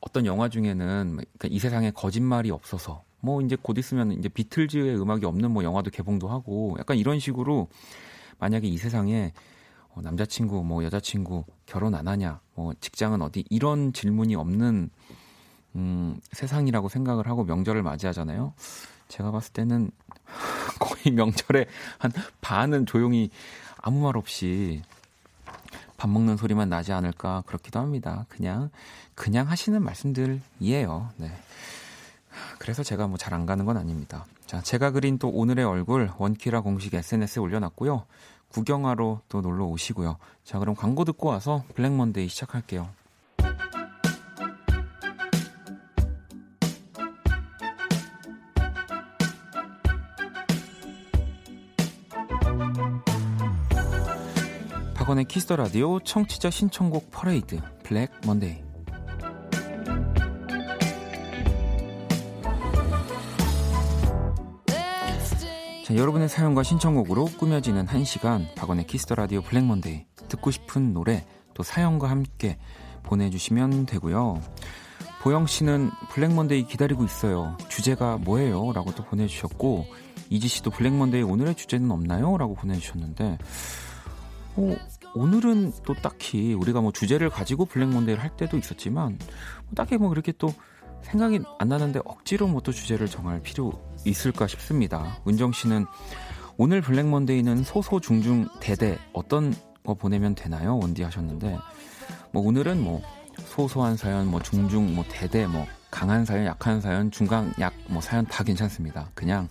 어떤 0.00 0.26
영화 0.26 0.48
중에는 0.48 1.16
그러니까 1.16 1.48
이 1.50 1.58
세상에 1.58 1.90
거짓말이 1.90 2.50
없어서 2.50 3.02
뭐 3.20 3.40
이제 3.42 3.56
곧 3.60 3.78
있으면 3.78 4.12
이제 4.12 4.28
비틀즈의 4.28 5.00
음악이 5.00 5.26
없는 5.26 5.50
뭐 5.50 5.64
영화도 5.64 5.90
개봉도 5.90 6.28
하고 6.28 6.76
약간 6.78 6.96
이런 6.98 7.18
식으로 7.18 7.68
만약에 8.38 8.68
이 8.68 8.76
세상에 8.78 9.32
어, 9.94 10.00
남자친구 10.02 10.62
뭐 10.62 10.84
여자친구 10.84 11.44
결혼 11.66 11.94
안 11.94 12.06
하냐 12.06 12.40
뭐 12.54 12.72
직장은 12.80 13.22
어디 13.22 13.44
이런 13.50 13.92
질문이 13.92 14.36
없는 14.36 14.90
음, 15.76 16.20
세상이라고 16.32 16.88
생각을 16.88 17.26
하고 17.28 17.44
명절을 17.44 17.82
맞이하잖아요. 17.82 18.52
제가 19.08 19.30
봤을 19.30 19.52
때는 19.52 19.90
거의 20.80 21.14
명절에 21.14 21.66
한 21.98 22.12
반은 22.40 22.86
조용히 22.86 23.30
아무 23.78 24.00
말 24.04 24.16
없이 24.16 24.82
밥 25.96 26.08
먹는 26.10 26.36
소리만 26.36 26.68
나지 26.68 26.92
않을까 26.92 27.42
그렇기도 27.46 27.80
합니다. 27.80 28.26
그냥 28.28 28.70
그냥 29.14 29.48
하시는 29.48 29.82
말씀들이에요. 29.82 31.10
네. 31.16 31.32
그래서 32.58 32.82
제가 32.82 33.06
뭐 33.08 33.16
잘 33.18 33.34
안 33.34 33.46
가는 33.46 33.64
건 33.64 33.76
아닙니다. 33.76 34.24
자, 34.46 34.60
제가 34.62 34.90
그린 34.92 35.18
또 35.18 35.28
오늘의 35.28 35.64
얼굴 35.64 36.10
원키라 36.18 36.60
공식 36.60 36.94
SNS에 36.94 37.40
올려놨고요. 37.40 38.04
구경하러 38.50 39.20
또 39.28 39.40
놀러 39.40 39.64
오시고요. 39.66 40.16
자, 40.44 40.58
그럼 40.58 40.74
광고 40.74 41.04
듣고 41.04 41.28
와서 41.28 41.64
블랙 41.74 41.92
먼데이 41.92 42.28
시작할게요. 42.28 42.88
박원의 55.08 55.24
키스 55.24 55.44
더 55.44 55.56
라디오 55.56 56.00
청취자 56.00 56.50
신청곡 56.50 57.10
퍼레이드 57.10 57.58
블랙 57.82 58.10
먼데이. 58.26 58.62
자, 65.86 65.96
여러분의 65.96 66.28
사연과 66.28 66.62
신청곡으로 66.62 67.24
꾸며지는 67.38 67.86
한 67.86 68.04
시간 68.04 68.48
박원의 68.54 68.86
키스 68.86 69.03
더 69.03 69.14
라디오 69.14 69.40
블랙 69.40 69.64
먼데이 69.64 70.04
듣고 70.28 70.50
싶은 70.50 70.92
노래 70.92 71.24
또 71.54 71.62
사연과 71.62 72.10
함께 72.10 72.58
보내주시면 73.04 73.86
되고요. 73.86 74.42
보영 75.22 75.46
씨는 75.46 75.90
블랙 76.10 76.34
먼데이 76.34 76.66
기다리고 76.66 77.06
있어요. 77.06 77.56
주제가 77.70 78.18
뭐예요? 78.18 78.74
라고 78.74 78.94
또 78.94 79.04
보내주셨고 79.04 79.86
이지 80.28 80.48
씨도 80.48 80.70
블랙 80.70 80.92
먼데이 80.92 81.22
오늘의 81.22 81.54
주제는 81.54 81.90
없나요? 81.90 82.36
라고 82.36 82.54
보내주셨는데 82.54 83.38
어, 84.56 84.76
오늘은 85.18 85.72
또 85.84 85.94
딱히 85.94 86.54
우리가 86.54 86.80
뭐 86.80 86.92
주제를 86.92 87.28
가지고 87.28 87.64
블랙 87.64 87.88
먼데이를 87.88 88.22
할 88.22 88.36
때도 88.36 88.56
있었지만 88.56 89.18
뭐 89.64 89.74
딱히 89.74 89.96
뭐 89.96 90.10
그렇게 90.10 90.32
또 90.38 90.54
생각이 91.02 91.40
안 91.58 91.68
나는데 91.68 92.00
억지로 92.04 92.46
뭐 92.46 92.60
또 92.60 92.70
주제를 92.70 93.08
정할 93.08 93.42
필요 93.42 93.72
있을까 94.04 94.46
싶습니다. 94.46 95.18
은정 95.26 95.50
씨는 95.50 95.86
오늘 96.56 96.80
블랙 96.80 97.08
먼데이는 97.08 97.64
소소 97.64 97.98
중중 97.98 98.46
대대 98.60 98.96
어떤 99.12 99.52
거 99.84 99.94
보내면 99.94 100.36
되나요? 100.36 100.78
원디 100.78 101.02
하셨는데 101.02 101.58
뭐 102.30 102.46
오늘은 102.46 102.80
뭐 102.80 103.02
소소한 103.38 103.96
사연, 103.96 104.28
뭐 104.28 104.40
중중, 104.40 104.94
뭐 104.94 105.04
대대, 105.08 105.46
뭐 105.46 105.66
강한 105.90 106.24
사연, 106.24 106.46
약한 106.46 106.80
사연, 106.80 107.10
중강, 107.10 107.52
약, 107.58 107.72
뭐 107.88 108.00
사연 108.00 108.24
다 108.26 108.44
괜찮습니다. 108.44 109.10
그냥 109.14 109.48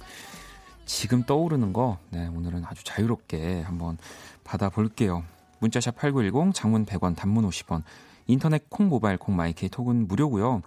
지금 0.86 1.24
떠오르는 1.24 1.74
거, 1.74 1.98
네, 2.10 2.28
오늘은 2.28 2.64
아주 2.66 2.84
자유롭게 2.86 3.64
한번 3.64 3.98
받아볼게요. 4.44 5.24
문자샵 5.60 5.96
8910, 5.96 6.54
장문 6.54 6.86
100원, 6.86 7.16
단문 7.16 7.48
50원, 7.48 7.84
인터넷 8.28 8.70
콩, 8.70 8.90
모바일 8.90 9.18
콩, 9.18 9.36
마이케이 9.36 9.70
톡은 9.70 10.08
무료고요. 10.08 10.62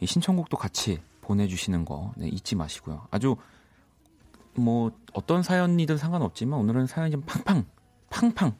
이 0.00 0.06
신청곡도 0.06 0.56
같이 0.56 1.00
보내주시는 1.20 1.84
거 1.84 2.12
네, 2.16 2.28
잊지 2.28 2.56
마시고요. 2.56 3.06
아주 3.10 3.36
뭐 4.54 4.92
어떤 5.12 5.42
사연이든 5.42 5.96
상관없지만 5.96 6.58
오늘은 6.58 6.86
사연이 6.86 7.10
좀 7.10 7.22
팡팡, 7.26 7.64
팡팡 8.10 8.54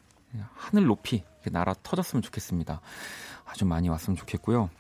하늘 0.55 0.87
높이 0.87 1.23
날아 1.51 1.75
터졌으면 1.83 2.23
좋겠습니다. 2.23 2.81
아주 3.45 3.65
많이 3.65 3.89
왔으면 3.89 4.17
좋겠고요. 4.17 4.71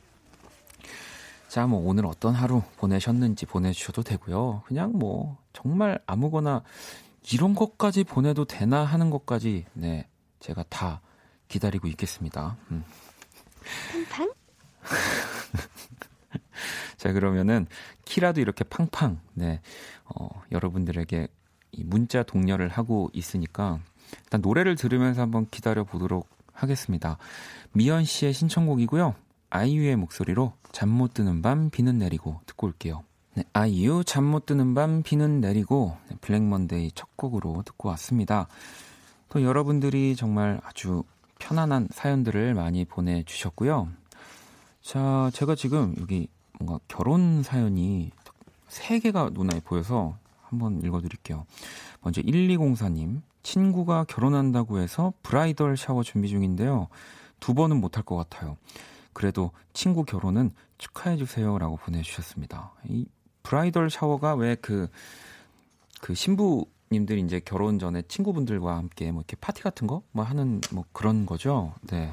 자, 1.48 1.66
뭐 1.66 1.88
오늘 1.88 2.06
어떤 2.06 2.34
하루 2.34 2.62
보내셨는지 2.78 3.46
보내주셔도 3.46 4.02
되고요. 4.02 4.62
그냥 4.66 4.92
뭐 4.98 5.36
정말 5.52 6.00
아무거나 6.06 6.62
이런 7.32 7.54
것까지 7.54 8.02
보내도 8.02 8.44
되나 8.44 8.84
하는 8.84 9.10
것까지 9.10 9.64
네 9.72 10.08
제가 10.44 10.62
다 10.68 11.00
기다리고 11.48 11.88
있겠습니다. 11.88 12.56
음. 12.70 12.84
팡팡? 14.10 14.30
자 16.98 17.12
그러면은 17.12 17.66
키라도 18.04 18.42
이렇게 18.42 18.62
팡팡 18.64 19.20
네 19.32 19.60
어, 20.04 20.28
여러분들에게 20.52 21.28
이 21.72 21.84
문자 21.84 22.22
독려를 22.22 22.68
하고 22.68 23.08
있으니까 23.14 23.80
일단 24.24 24.42
노래를 24.42 24.76
들으면서 24.76 25.22
한번 25.22 25.46
기다려 25.50 25.84
보도록 25.84 26.28
하겠습니다. 26.52 27.16
미연 27.72 28.04
씨의 28.04 28.34
신청곡이고요. 28.34 29.14
아이유의 29.48 29.96
목소리로 29.96 30.52
잠 30.72 30.90
못 30.90 31.14
드는 31.14 31.40
밤 31.40 31.70
비는 31.70 31.96
내리고 31.98 32.40
듣고 32.46 32.66
올게요. 32.66 33.02
네, 33.34 33.44
아이유 33.54 34.02
잠 34.04 34.24
못 34.24 34.44
드는 34.44 34.74
밤 34.74 35.02
비는 35.02 35.40
내리고 35.40 35.96
네, 36.10 36.16
블랙 36.20 36.42
먼데이 36.42 36.90
첫 36.94 37.16
곡으로 37.16 37.62
듣고 37.64 37.88
왔습니다. 37.88 38.46
또 39.34 39.42
여러분들이 39.42 40.14
정말 40.14 40.60
아주 40.62 41.02
편안한 41.40 41.88
사연들을 41.90 42.54
많이 42.54 42.84
보내주셨고요. 42.84 43.88
자, 44.80 45.28
제가 45.34 45.56
지금 45.56 45.92
여기 45.98 46.28
뭔가 46.60 46.78
결혼 46.86 47.42
사연이 47.42 48.12
세 48.68 49.00
개가 49.00 49.30
눈에 49.32 49.58
보여서 49.64 50.16
한번 50.42 50.80
읽어드릴게요. 50.84 51.46
먼저 52.00 52.22
1204님, 52.22 53.22
친구가 53.42 54.04
결혼한다고 54.04 54.78
해서 54.78 55.12
브라이덜 55.24 55.76
샤워 55.76 56.04
준비 56.04 56.28
중인데요. 56.28 56.86
두 57.40 57.54
번은 57.54 57.80
못할 57.80 58.04
것 58.04 58.14
같아요. 58.14 58.56
그래도 59.12 59.50
친구 59.72 60.04
결혼은 60.04 60.52
축하해주세요 60.78 61.58
라고 61.58 61.76
보내주셨습니다. 61.78 62.72
이 62.84 63.06
브라이덜 63.42 63.90
샤워가 63.90 64.36
왜 64.36 64.54
그, 64.54 64.86
그 66.00 66.14
신부 66.14 66.66
님들이 66.94 67.20
이제 67.20 67.40
결혼 67.44 67.78
전에 67.78 68.02
친구분들과 68.02 68.76
함께 68.76 69.10
뭐 69.12 69.20
이렇게 69.20 69.36
파티 69.40 69.62
같은 69.62 69.86
거? 69.86 70.02
뭐 70.12 70.24
하는 70.24 70.60
뭐 70.72 70.84
그런 70.92 71.26
거죠. 71.26 71.74
네. 71.82 72.12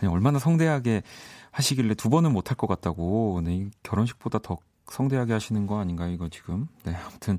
아니, 0.00 0.10
얼마나 0.12 0.38
성대하게 0.38 1.02
하시길래 1.50 1.94
두 1.94 2.10
번은 2.10 2.32
못 2.32 2.50
할 2.50 2.56
것 2.56 2.66
같다고. 2.66 3.40
네, 3.44 3.68
결혼식보다 3.82 4.40
더 4.40 4.58
성대하게 4.86 5.32
하시는 5.32 5.66
거 5.66 5.78
아닌가요, 5.78 6.12
이거 6.12 6.28
지금? 6.28 6.68
네, 6.84 6.94
아무튼 6.94 7.38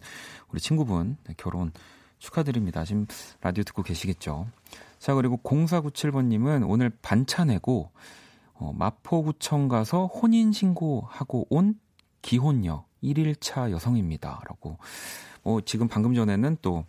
우리 0.49 0.59
친구분 0.59 1.17
네, 1.25 1.33
결혼 1.37 1.71
축하드립니다. 2.19 2.83
지금 2.83 3.05
라디오 3.41 3.63
듣고 3.63 3.83
계시겠죠? 3.83 4.47
자, 4.99 5.13
그리고 5.13 5.37
0497번 5.43 6.25
님은 6.25 6.63
오늘 6.63 6.89
반차 7.01 7.45
내고 7.45 7.91
어, 8.55 8.73
마포구청 8.75 9.67
가서 9.67 10.07
혼인 10.07 10.51
신고하고 10.51 11.45
온 11.51 11.79
기혼녀 12.23 12.86
1일차 13.03 13.71
여성입니다. 13.71 14.41
라고. 14.47 14.77
뭐, 15.43 15.61
지금 15.61 15.87
방금 15.87 16.13
전에는 16.13 16.57
또 16.61 16.85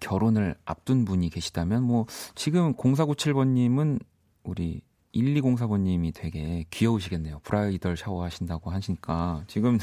결혼을 0.00 0.54
앞둔 0.64 1.04
분이 1.04 1.30
계시다면, 1.30 1.82
뭐, 1.82 2.06
지금 2.34 2.74
0497번님은 2.74 4.00
우리 4.42 4.82
1204번님이 5.14 6.12
되게 6.14 6.64
귀여우시겠네요. 6.70 7.40
브라이덜 7.40 7.96
샤워 7.96 8.22
하신다고 8.24 8.70
하시니까. 8.70 9.44
지금 9.46 9.78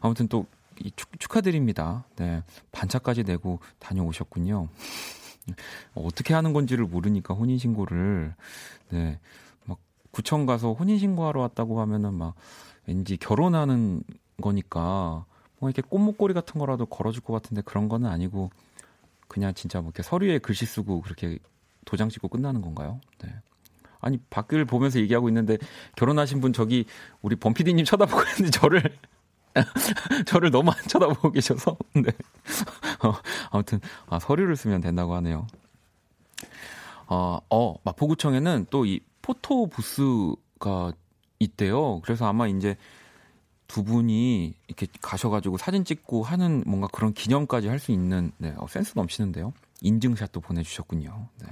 아무튼 0.00 0.28
또 0.28 0.46
축, 0.94 1.18
축하드립니다. 1.18 2.04
네. 2.16 2.42
반차까지 2.72 3.24
내고 3.24 3.60
다녀오셨군요. 3.78 4.68
어떻게 5.94 6.34
하는 6.34 6.52
건지를 6.52 6.84
모르니까 6.84 7.34
혼인신고를, 7.34 8.34
네. 8.90 9.18
막 9.64 9.78
구청 10.10 10.44
가서 10.46 10.74
혼인신고하러 10.74 11.40
왔다고 11.40 11.80
하면은 11.80 12.14
막 12.14 12.34
왠지 12.88 13.18
결혼하는 13.18 14.02
거니까 14.40 15.26
뭐 15.58 15.68
이렇게 15.68 15.82
꽃목걸이 15.82 16.32
같은 16.32 16.58
거라도 16.58 16.86
걸어줄 16.86 17.22
것 17.22 17.34
같은데 17.34 17.60
그런 17.60 17.88
거는 17.88 18.08
아니고 18.08 18.50
그냥 19.28 19.52
진짜 19.52 19.80
뭐 19.80 19.90
이렇게 19.90 20.02
서류에 20.02 20.38
글씨 20.38 20.64
쓰고 20.64 21.02
그렇게 21.02 21.38
도장 21.84 22.08
찍고 22.08 22.28
끝나는 22.28 22.62
건가요? 22.62 22.98
네. 23.22 23.28
아니 24.00 24.16
밖을 24.30 24.64
보면서 24.64 24.98
얘기하고 25.00 25.28
있는데 25.28 25.58
결혼하신 25.96 26.40
분 26.40 26.54
저기 26.54 26.86
우리 27.20 27.36
범피디님 27.36 27.84
쳐다보고 27.84 28.22
있는데 28.22 28.50
저를 28.50 28.82
저를 30.26 30.50
너무 30.50 30.70
안 30.70 30.76
쳐다보고 30.86 31.32
계셔서 31.32 31.76
네. 31.94 32.10
어, 33.04 33.12
아무튼 33.50 33.80
아, 34.06 34.18
서류를 34.18 34.56
쓰면 34.56 34.80
된다고 34.80 35.14
하네요. 35.14 35.46
어, 37.06 37.38
어 37.50 37.74
마포구청에는 37.84 38.66
또 38.70 38.86
이 38.86 39.00
포토 39.20 39.66
부스가 39.66 40.92
있대요. 41.38 42.00
그래서 42.02 42.26
아마 42.26 42.46
이제 42.48 42.76
두 43.66 43.84
분이 43.84 44.54
이렇게 44.66 44.86
가셔가지고 45.02 45.58
사진 45.58 45.84
찍고 45.84 46.22
하는 46.22 46.64
뭔가 46.66 46.88
그런 46.90 47.12
기념까지 47.12 47.68
할 47.68 47.78
수 47.78 47.92
있는 47.92 48.32
네, 48.38 48.54
어, 48.56 48.66
센스 48.66 48.92
넘치는데요. 48.96 49.52
인증샷도 49.82 50.40
보내주셨군요. 50.40 51.28
네. 51.42 51.48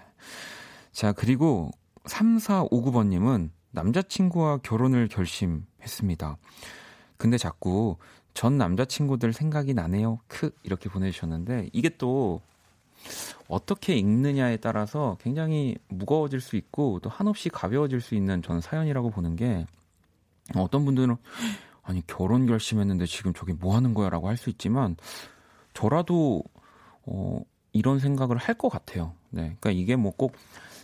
자 0.93 1.13
그리고 1.13 1.71
3459번님은 2.05 3.51
남자친구와 3.71 4.59
결혼을 4.59 5.09
결심했습니다. 5.09 6.39
근데 7.19 7.37
자꾸 7.39 7.97
전 8.35 8.57
남자친구들 8.59 9.33
생각이 9.33 9.75
나네요. 9.75 10.21
크 10.27 10.51
이렇게 10.63 10.89
보내주셨는데 10.89 11.71
이게 11.73 11.91
또 11.99 12.41
어떻게 13.49 13.97
읽느냐에 13.97 14.57
따라서 14.59 15.17
굉장히 15.21 15.77
무거워질 15.89 16.41
수 16.41 16.57
있고 16.57 17.01
또 17.03 17.11
한없이 17.11 17.49
가벼워질 17.49 18.01
수 18.01 18.15
있는 18.15 18.43
저는 18.43 18.61
사연이라고 18.61 19.11
보는 19.11 19.37
게 19.37 19.67
어떤 20.57 20.85
분들은 20.85 21.17
아니 21.83 22.07
결혼 22.07 22.47
결심했는데 22.47 23.07
지금 23.07 23.33
저게 23.35 23.53
뭐 23.53 23.77
하는 23.77 23.95
거야라고 23.95 24.29
할 24.29 24.37
수 24.37 24.51
있지만 24.51 24.97
저라도 25.75 26.43
어 27.07 27.41
이런 27.73 27.99
생각을 27.99 28.37
할 28.39 28.55
것 28.57 28.69
같아요. 28.69 29.13
네. 29.31 29.57
그러니까 29.61 29.71
이게 29.71 29.97
뭐 29.97 30.13
꼭 30.13 30.33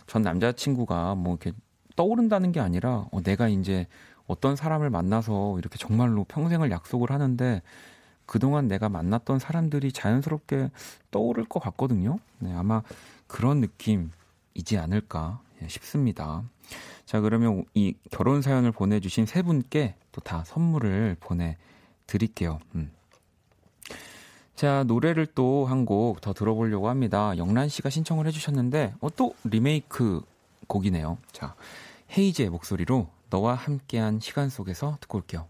전 0.07 0.21
남자친구가 0.21 1.15
뭐 1.15 1.33
이렇게 1.41 1.57
떠오른다는 1.95 2.51
게 2.51 2.59
아니라 2.59 3.05
어 3.11 3.21
내가 3.21 3.47
이제 3.47 3.87
어떤 4.27 4.55
사람을 4.55 4.89
만나서 4.89 5.57
이렇게 5.59 5.77
정말로 5.77 6.23
평생을 6.25 6.71
약속을 6.71 7.11
하는데 7.11 7.61
그동안 8.25 8.67
내가 8.67 8.89
만났던 8.89 9.39
사람들이 9.39 9.91
자연스럽게 9.91 10.71
떠오를 11.11 11.45
것 11.45 11.59
같거든요. 11.61 12.19
네, 12.39 12.53
아마 12.53 12.81
그런 13.27 13.59
느낌이지 13.61 14.77
않을까 14.77 15.41
싶습니다. 15.67 16.43
자, 17.05 17.19
그러면 17.21 17.65
이 17.73 17.95
결혼 18.11 18.41
사연을 18.41 18.71
보내주신 18.71 19.25
세 19.25 19.41
분께 19.41 19.95
또 20.11 20.21
다 20.21 20.43
선물을 20.45 21.17
보내드릴게요. 21.19 22.59
음. 22.75 22.91
자, 24.55 24.83
노래를 24.83 25.25
또 25.27 25.65
한 25.65 25.85
곡 25.85 26.21
더 26.21 26.33
들어보려고 26.33 26.87
합니다. 26.89 27.35
영란 27.37 27.67
씨가 27.69 27.89
신청을 27.89 28.27
해주셨는데, 28.27 28.93
어, 29.01 29.09
또 29.15 29.33
리메이크 29.43 30.21
곡이네요. 30.67 31.17
자, 31.31 31.55
헤이즈의 32.15 32.49
목소리로 32.49 33.09
너와 33.29 33.55
함께한 33.55 34.19
시간 34.19 34.49
속에서 34.49 34.97
듣고 35.01 35.17
올게요. 35.17 35.47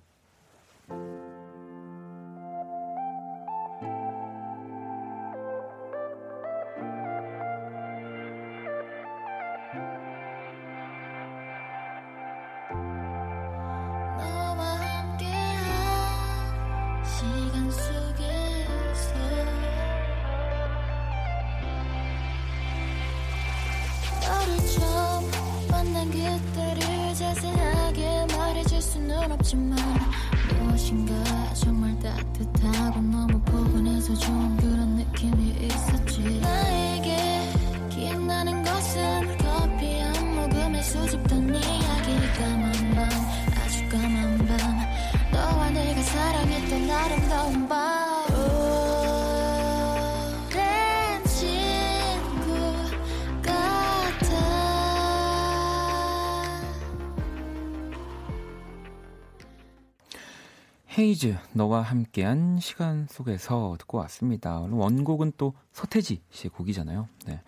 너와 61.53 61.81
함께한 61.81 62.59
시간 62.59 63.07
속에서 63.09 63.75
듣고 63.79 63.97
왔습니다. 63.99 64.59
원곡은 64.59 65.33
또 65.37 65.53
서태지 65.71 66.21
씨의 66.29 66.49
곡이잖아요. 66.51 67.07
네. 67.25 67.41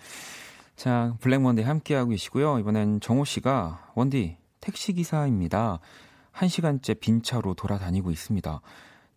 자, 0.76 1.16
블랙먼데이 1.22 1.66
함께하고 1.66 2.12
계시고요. 2.12 2.60
이번엔 2.60 3.00
정호 3.00 3.26
씨가 3.26 3.92
원디 3.96 4.38
택시 4.60 4.94
기사입니다. 4.94 5.80
한 6.32 6.50
시간째 6.50 6.94
빈 6.96 7.22
차로 7.22 7.54
돌아다니고 7.54 8.12
있습니다. 8.12 8.62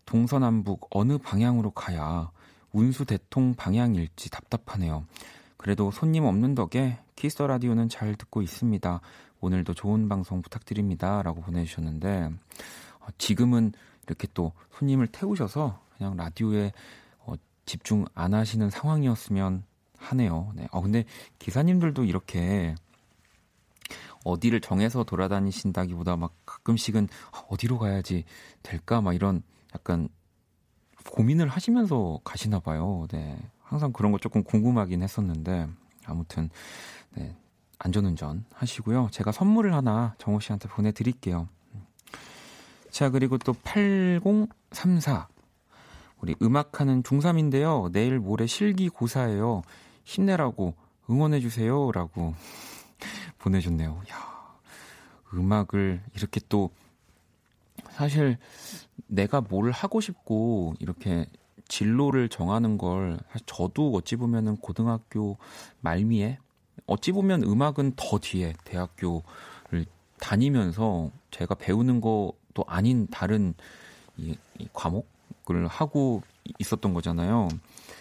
동서남북 0.06 0.88
어느 0.90 1.18
방향으로 1.18 1.72
가야 1.72 2.30
운수 2.72 3.04
대통 3.04 3.54
방향일지 3.54 4.30
답답하네요. 4.30 5.04
그래도 5.56 5.90
손님 5.90 6.24
없는 6.24 6.54
덕에 6.54 6.98
키스 7.16 7.42
라디오는 7.42 7.88
잘 7.88 8.14
듣고 8.14 8.42
있습니다. 8.42 9.00
오늘도 9.40 9.74
좋은 9.74 10.08
방송 10.08 10.42
부탁드립니다. 10.42 11.22
라고 11.22 11.40
보내주셨는데, 11.40 12.30
어, 13.00 13.06
지금은 13.18 13.72
이렇게 14.08 14.26
또 14.34 14.52
손님을 14.78 15.08
태우셔서 15.08 15.80
그냥 15.96 16.16
라디오에 16.16 16.72
어, 17.20 17.34
집중 17.66 18.06
안 18.14 18.34
하시는 18.34 18.68
상황이었으면 18.70 19.64
하네요. 19.98 20.52
네. 20.54 20.66
어, 20.70 20.80
근데 20.80 21.04
기사님들도 21.38 22.04
이렇게 22.04 22.74
어디를 24.24 24.60
정해서 24.60 25.04
돌아다니신다기보다 25.04 26.16
막 26.16 26.34
가끔씩은 26.46 27.08
어디로 27.48 27.78
가야지 27.78 28.24
될까 28.62 29.00
막 29.00 29.14
이런 29.14 29.42
약간 29.74 30.08
고민을 31.10 31.48
하시면서 31.48 32.20
가시나 32.24 32.60
봐요. 32.60 33.06
네. 33.10 33.38
항상 33.62 33.92
그런 33.92 34.12
거 34.12 34.18
조금 34.18 34.42
궁금하긴 34.42 35.02
했었는데 35.02 35.68
아무튼 36.06 36.50
네. 37.14 37.36
안전운전 37.78 38.44
하시고요. 38.52 39.08
제가 39.12 39.30
선물을 39.30 39.72
하나 39.72 40.14
정호 40.18 40.40
씨한테 40.40 40.68
보내드릴게요. 40.68 41.48
자, 42.98 43.10
그리고 43.10 43.38
또 43.38 43.52
8034. 43.52 45.28
우리 46.20 46.34
음악하는 46.42 47.04
중3인데요. 47.04 47.92
내일 47.92 48.18
모레 48.18 48.46
실기 48.46 48.88
고사예요. 48.88 49.62
힘내라고 50.02 50.74
응원해주세요. 51.08 51.92
라고 51.92 52.34
보내줬네요. 53.38 54.02
야, 54.10 54.58
음악을 55.32 56.02
이렇게 56.16 56.40
또 56.48 56.70
사실 57.92 58.36
내가 59.06 59.42
뭘 59.42 59.70
하고 59.70 60.00
싶고 60.00 60.74
이렇게 60.80 61.26
진로를 61.68 62.28
정하는 62.28 62.78
걸 62.78 63.20
저도 63.46 63.92
어찌 63.94 64.16
보면은 64.16 64.56
고등학교 64.56 65.38
말미에 65.82 66.38
어찌 66.86 67.12
보면 67.12 67.44
음악은 67.44 67.92
더 67.94 68.18
뒤에 68.18 68.54
대학교를 68.64 69.86
다니면서 70.18 71.12
제가 71.30 71.54
배우는 71.54 72.00
것 72.00 72.32
도 72.58 72.64
아닌 72.66 73.06
다른 73.08 73.54
이, 74.16 74.36
이 74.58 74.68
과목을 74.72 75.68
하고 75.68 76.22
있었던 76.58 76.92
거잖아요. 76.92 77.48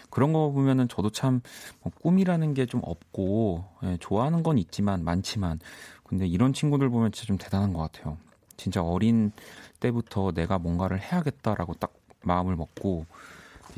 그런 0.10 0.34
거 0.34 0.50
보면은 0.52 0.88
저도 0.88 1.12
참 1.12 1.42
뭐 1.84 1.92
꿈이라는 2.02 2.56
게 2.56 2.66
좀 2.66 2.82
없고 2.84 3.64
예, 3.84 3.98
좋아하는 4.00 4.42
건 4.42 4.58
있지만 4.58 5.04
많지만 5.04 5.60
근데 6.04 6.26
이런 6.26 6.54
친구들 6.54 6.90
보면 6.90 7.12
진짜 7.12 7.28
좀 7.28 7.38
대단한 7.38 7.72
것 7.74 7.80
같아요. 7.92 8.18
진짜 8.56 8.82
어린 8.82 9.32
때부터 9.80 10.32
내가 10.32 10.58
뭔가를 10.58 11.00
해야겠다라고 11.00 11.76
딱 11.76 11.94
마음을 12.24 12.56
먹고 12.56 13.06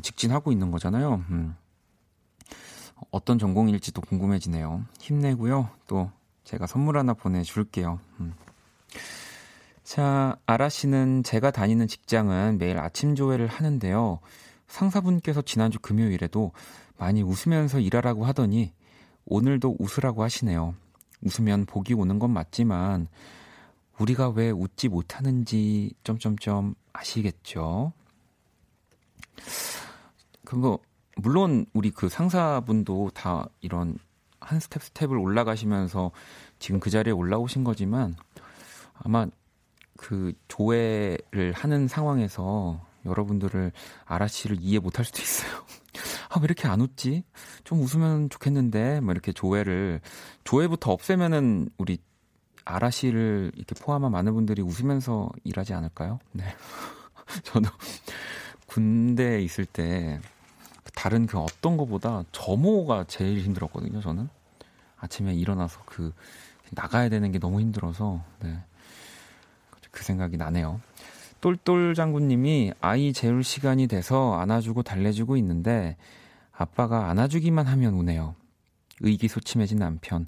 직진하고 0.01 0.53
있는 0.53 0.71
거잖아요. 0.71 1.25
음. 1.29 1.55
어떤 3.11 3.37
전공일지도 3.37 3.99
궁금해지네요. 4.01 4.85
힘내고요. 5.01 5.69
또 5.87 6.09
제가 6.45 6.67
선물 6.67 6.97
하나 6.97 7.13
보내줄게요. 7.13 7.99
음. 8.21 8.33
자, 9.89 10.37
아라 10.45 10.69
씨는 10.69 11.23
제가 11.23 11.49
다니는 11.49 11.87
직장은 11.87 12.59
매일 12.59 12.77
아침 12.77 13.15
조회를 13.15 13.47
하는데요. 13.47 14.19
상사분께서 14.67 15.41
지난주 15.41 15.79
금요일에도 15.79 16.51
많이 16.99 17.23
웃으면서 17.23 17.79
일하라고 17.79 18.23
하더니 18.27 18.71
오늘도 19.25 19.77
웃으라고 19.79 20.21
하시네요. 20.21 20.75
웃으면 21.23 21.65
복이 21.65 21.95
오는 21.95 22.19
건 22.19 22.29
맞지만 22.29 23.07
우리가 23.97 24.29
왜 24.29 24.51
웃지 24.51 24.89
못하는지 24.89 25.91
점점점 26.03 26.75
아시겠죠? 26.93 27.91
그거 30.45 30.77
물론 31.15 31.65
우리 31.73 31.89
그 31.89 32.09
상사분도 32.09 33.09
다 33.15 33.47
이런 33.59 33.97
한 34.39 34.59
스텝 34.59 34.83
스텝을 34.83 35.17
올라가시면서 35.17 36.11
지금 36.59 36.79
그 36.79 36.91
자리에 36.91 37.11
올라오신 37.11 37.63
거지만 37.63 38.15
아마 38.93 39.25
그 39.99 40.31
조회를 40.47 41.51
하는 41.53 41.89
상황에서 41.89 42.79
여러분들을 43.05 43.73
아라 44.05 44.27
씨를 44.27 44.57
이해 44.61 44.79
못할 44.79 45.03
수도 45.03 45.21
있어요. 45.21 45.51
아, 46.29 46.39
왜 46.39 46.45
이렇게 46.45 46.69
안 46.69 46.79
웃지? 46.79 47.23
좀 47.65 47.81
웃으면 47.81 48.29
좋겠는데, 48.29 49.01
뭐 49.01 49.11
이렇게 49.11 49.33
조회를, 49.33 49.99
조회부터 50.45 50.93
없애면은 50.93 51.69
우리 51.77 51.97
아라 52.63 52.89
씨를 52.89 53.51
이렇게 53.55 53.75
포함한 53.75 54.11
많은 54.11 54.33
분들이 54.33 54.61
웃으면서 54.61 55.31
일하지 55.43 55.73
않을까요? 55.73 56.19
네. 56.31 56.45
저도 57.43 57.69
군대에 58.67 59.41
있을 59.41 59.65
때 59.65 60.19
다른 60.95 61.25
그 61.25 61.39
어떤 61.39 61.75
거보다 61.75 62.23
점호가 62.31 63.03
제일 63.07 63.41
힘들었거든요, 63.41 63.99
저는. 63.99 64.29
아침에 64.97 65.33
일어나서 65.33 65.81
그 65.85 66.13
나가야 66.71 67.09
되는 67.09 67.31
게 67.33 67.39
너무 67.39 67.59
힘들어서, 67.59 68.23
네. 68.39 68.63
그 69.91 70.03
생각이 70.03 70.37
나네요. 70.37 70.79
똘똘 71.41 71.93
장군님이 71.95 72.73
아이 72.81 73.13
재울 73.13 73.43
시간이 73.43 73.87
돼서 73.87 74.33
안아주고 74.39 74.83
달래주고 74.83 75.37
있는데 75.37 75.95
아빠가 76.51 77.09
안아주기만 77.09 77.65
하면 77.67 77.93
우네요. 77.93 78.35
의기소침해진 79.01 79.79
남편. 79.79 80.27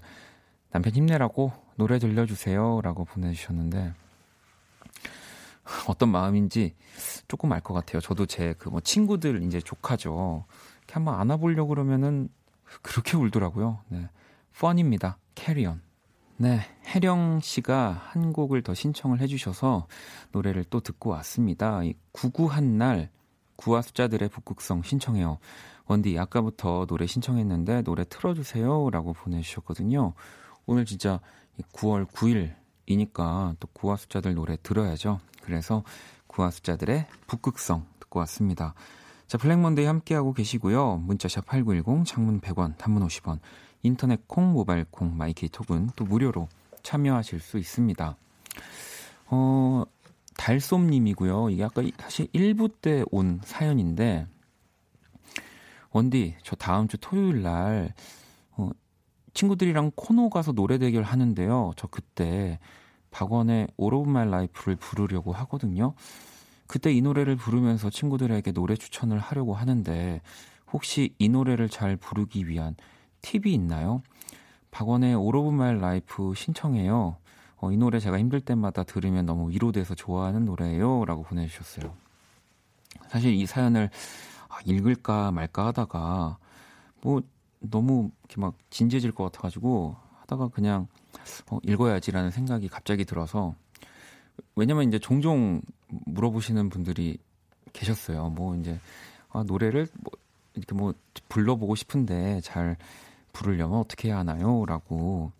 남편 0.71 0.93
힘내라고 0.93 1.51
노래 1.75 1.99
들려주세요. 1.99 2.79
라고 2.81 3.03
보내주셨는데 3.05 3.93
어떤 5.87 6.09
마음인지 6.09 6.75
조금 7.27 7.51
알 7.51 7.61
것 7.61 7.73
같아요. 7.73 8.01
저도 8.01 8.25
제 8.25 8.53
그 8.53 8.69
뭐 8.69 8.79
친구들 8.79 9.43
이제 9.43 9.59
조카죠. 9.59 10.45
이렇게 10.79 10.93
한번 10.93 11.15
안아보려고 11.19 11.69
그러면은 11.69 12.29
그렇게 12.81 13.17
울더라고요. 13.17 13.79
네. 13.89 14.07
펀입니다. 14.57 15.17
캐리언. 15.35 15.81
네, 16.41 16.61
혜령 16.87 17.39
씨가 17.39 18.01
한 18.03 18.33
곡을 18.33 18.63
더 18.63 18.73
신청을 18.73 19.21
해주셔서 19.21 19.85
노래를 20.31 20.63
또 20.71 20.79
듣고 20.79 21.11
왔습니다. 21.11 21.83
이 21.83 21.93
구구한 22.13 22.79
날 22.79 23.11
구와 23.57 23.83
숫자들의 23.83 24.27
북극성 24.29 24.81
신청해요. 24.81 25.37
원디 25.85 26.17
아까부터 26.17 26.87
노래 26.87 27.05
신청했는데 27.05 27.83
노래 27.83 28.05
틀어주세요라고 28.05 29.13
보내주셨거든요. 29.13 30.15
오늘 30.65 30.85
진짜 30.85 31.19
9월 31.73 32.07
9일이니까 32.07 33.55
또 33.59 33.67
구와 33.73 33.97
숫자들 33.97 34.33
노래 34.33 34.57
들어야죠. 34.63 35.19
그래서 35.43 35.83
구와 36.25 36.49
숫자들의 36.49 37.05
북극성 37.27 37.85
듣고 37.99 38.17
왔습니다. 38.21 38.73
자, 39.27 39.37
블랙먼데이 39.37 39.85
함께하고 39.85 40.33
계시고요. 40.33 40.97
문자샵 41.05 41.45
8910, 41.45 42.03
장문 42.03 42.41
100원, 42.41 42.77
단문 42.79 43.05
50원, 43.05 43.37
인터넷 43.83 44.27
콩, 44.27 44.51
모바일 44.53 44.85
콩, 44.89 45.15
마이케이톡은 45.17 45.91
또 45.95 46.05
무료로 46.05 46.47
참여하실 46.83 47.39
수 47.39 47.57
있습니다. 47.57 48.15
어, 49.27 49.83
달솜님이고요. 50.37 51.49
이게 51.49 51.63
아까 51.63 51.81
사실 51.99 52.27
1부 52.27 52.81
때 52.81 53.03
온 53.11 53.39
사연인데, 53.43 54.27
원디, 55.91 56.35
저 56.43 56.55
다음 56.55 56.87
주 56.87 56.97
토요일 56.97 57.41
날, 57.41 57.93
어, 58.51 58.69
친구들이랑 59.33 59.91
코노 59.95 60.29
가서 60.29 60.51
노래 60.53 60.77
대결 60.77 61.03
하는데요. 61.03 61.71
저 61.75 61.87
그때 61.87 62.59
박원의 63.11 63.67
All 63.79 63.93
of 63.95 64.09
My 64.09 64.27
Life를 64.27 64.75
부르려고 64.77 65.33
하거든요. 65.33 65.93
그때 66.67 66.93
이 66.93 67.01
노래를 67.01 67.35
부르면서 67.35 67.89
친구들에게 67.89 68.51
노래 68.53 68.75
추천을 68.75 69.19
하려고 69.19 69.53
하는데, 69.53 70.21
혹시 70.71 71.13
이 71.19 71.27
노래를 71.27 71.67
잘 71.67 71.97
부르기 71.97 72.47
위한 72.47 72.75
팁이 73.21 73.53
있나요? 73.53 74.01
박원의 74.71 75.15
All 75.15 75.35
of 75.35 75.49
My 75.49 75.75
Life 75.75 76.33
신청해요. 76.35 77.17
어, 77.57 77.71
이 77.71 77.77
노래 77.77 77.99
제가 77.99 78.17
힘들 78.17 78.41
때마다 78.41 78.83
들으면 78.83 79.25
너무 79.25 79.51
위로돼서 79.51 79.93
좋아하는 79.93 80.45
노래예요. 80.45 81.05
라고 81.05 81.23
보내주셨어요. 81.23 81.93
사실 83.09 83.33
이 83.33 83.45
사연을 83.45 83.89
아, 84.47 84.57
읽을까 84.65 85.31
말까 85.31 85.67
하다가 85.67 86.37
뭐 87.01 87.21
너무 87.59 88.09
이렇게 88.23 88.41
막 88.41 88.55
진지해질 88.69 89.11
것 89.11 89.25
같아가지고 89.25 89.95
하다가 90.21 90.47
그냥 90.49 90.87
어, 91.49 91.59
읽어야지라는 91.63 92.31
생각이 92.31 92.67
갑자기 92.67 93.05
들어서 93.05 93.53
왜냐면 94.55 94.87
이제 94.87 94.97
종종 94.97 95.61
물어보시는 95.87 96.69
분들이 96.69 97.17
계셨어요. 97.73 98.29
뭐 98.29 98.55
이제 98.55 98.79
아, 99.29 99.43
노래를 99.43 99.87
뭐 99.99 100.11
이렇게 100.55 100.75
뭐 100.75 100.93
불러보고 101.29 101.75
싶은데 101.75 102.41
잘 102.41 102.77
부르려면 103.33 103.79
어떻게 103.79 104.09
해야 104.09 104.17
하나요? 104.17 104.65
라고. 104.65 105.31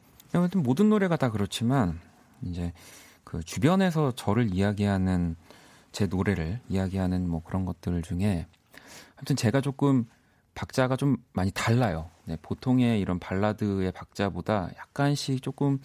모든 0.56 0.90
노래가 0.90 1.18
다 1.18 1.30
그렇지만, 1.30 2.00
이제 2.42 2.74
그 3.24 3.44
주변에서 3.44 4.12
저를 4.12 4.54
이야기하는 4.54 5.36
제 5.92 6.06
노래를 6.06 6.60
이야기하는 6.70 7.30
뭐 7.30 7.44
그런 7.44 7.66
것들 7.66 8.02
중에 8.02 8.48
아무튼 9.16 9.36
제가 9.36 9.62
조금 9.62 10.08
박자가 10.56 10.96
좀 10.96 11.18
많이 11.34 11.52
달라요. 11.52 12.10
네, 12.26 12.38
보통의 12.42 13.00
이런 13.00 13.20
발라드의 13.20 13.92
박자보다 13.92 14.70
약간씩 14.78 15.42
조금 15.42 15.80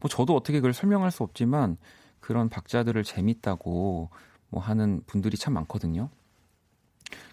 뭐 0.00 0.08
저도 0.08 0.34
어떻게 0.34 0.58
그걸 0.58 0.72
설명할 0.72 1.10
수 1.10 1.22
없지만 1.22 1.76
그런 2.20 2.48
박자들을 2.48 3.02
재밌다고 3.04 4.10
뭐 4.48 4.62
하는 4.62 5.02
분들이 5.06 5.36
참 5.36 5.54
많거든요. 5.54 6.10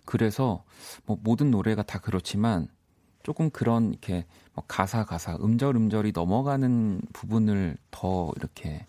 그래서 0.05 0.63
뭐 1.05 1.17
모든 1.21 1.51
노래가 1.51 1.83
다 1.83 1.99
그렇지만 1.99 2.67
조금 3.27 3.49
그런 3.49 3.89
이렇게 3.89 4.23
뭐 4.53 4.63
가사 4.69 5.03
가사 5.03 5.35
음절 5.35 5.75
음절이 5.75 6.13
넘어가는 6.15 7.01
부분을 7.11 7.75
더 7.91 8.31
이렇게 8.37 8.85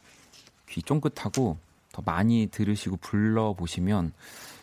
귀 0.68 0.80
쫑긋하고 0.80 1.56
더 1.90 2.02
많이 2.06 2.46
들으시고 2.46 2.98
불러 2.98 3.52
보시면 3.54 4.12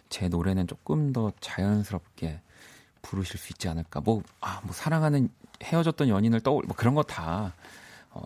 제 0.07 0.29
노래는 0.29 0.67
조금 0.67 1.11
더 1.11 1.33
자연스럽게 1.41 2.39
부르실 3.01 3.37
수 3.37 3.51
있지 3.51 3.67
않을까. 3.67 3.99
뭐, 3.99 4.23
아, 4.39 4.61
뭐, 4.63 4.71
사랑하는 4.71 5.27
헤어졌던 5.61 6.07
연인을 6.07 6.39
떠올, 6.39 6.63
뭐 6.65 6.73
그런 6.73 6.95
거 6.95 7.03
다, 7.03 7.51
어, 8.11 8.23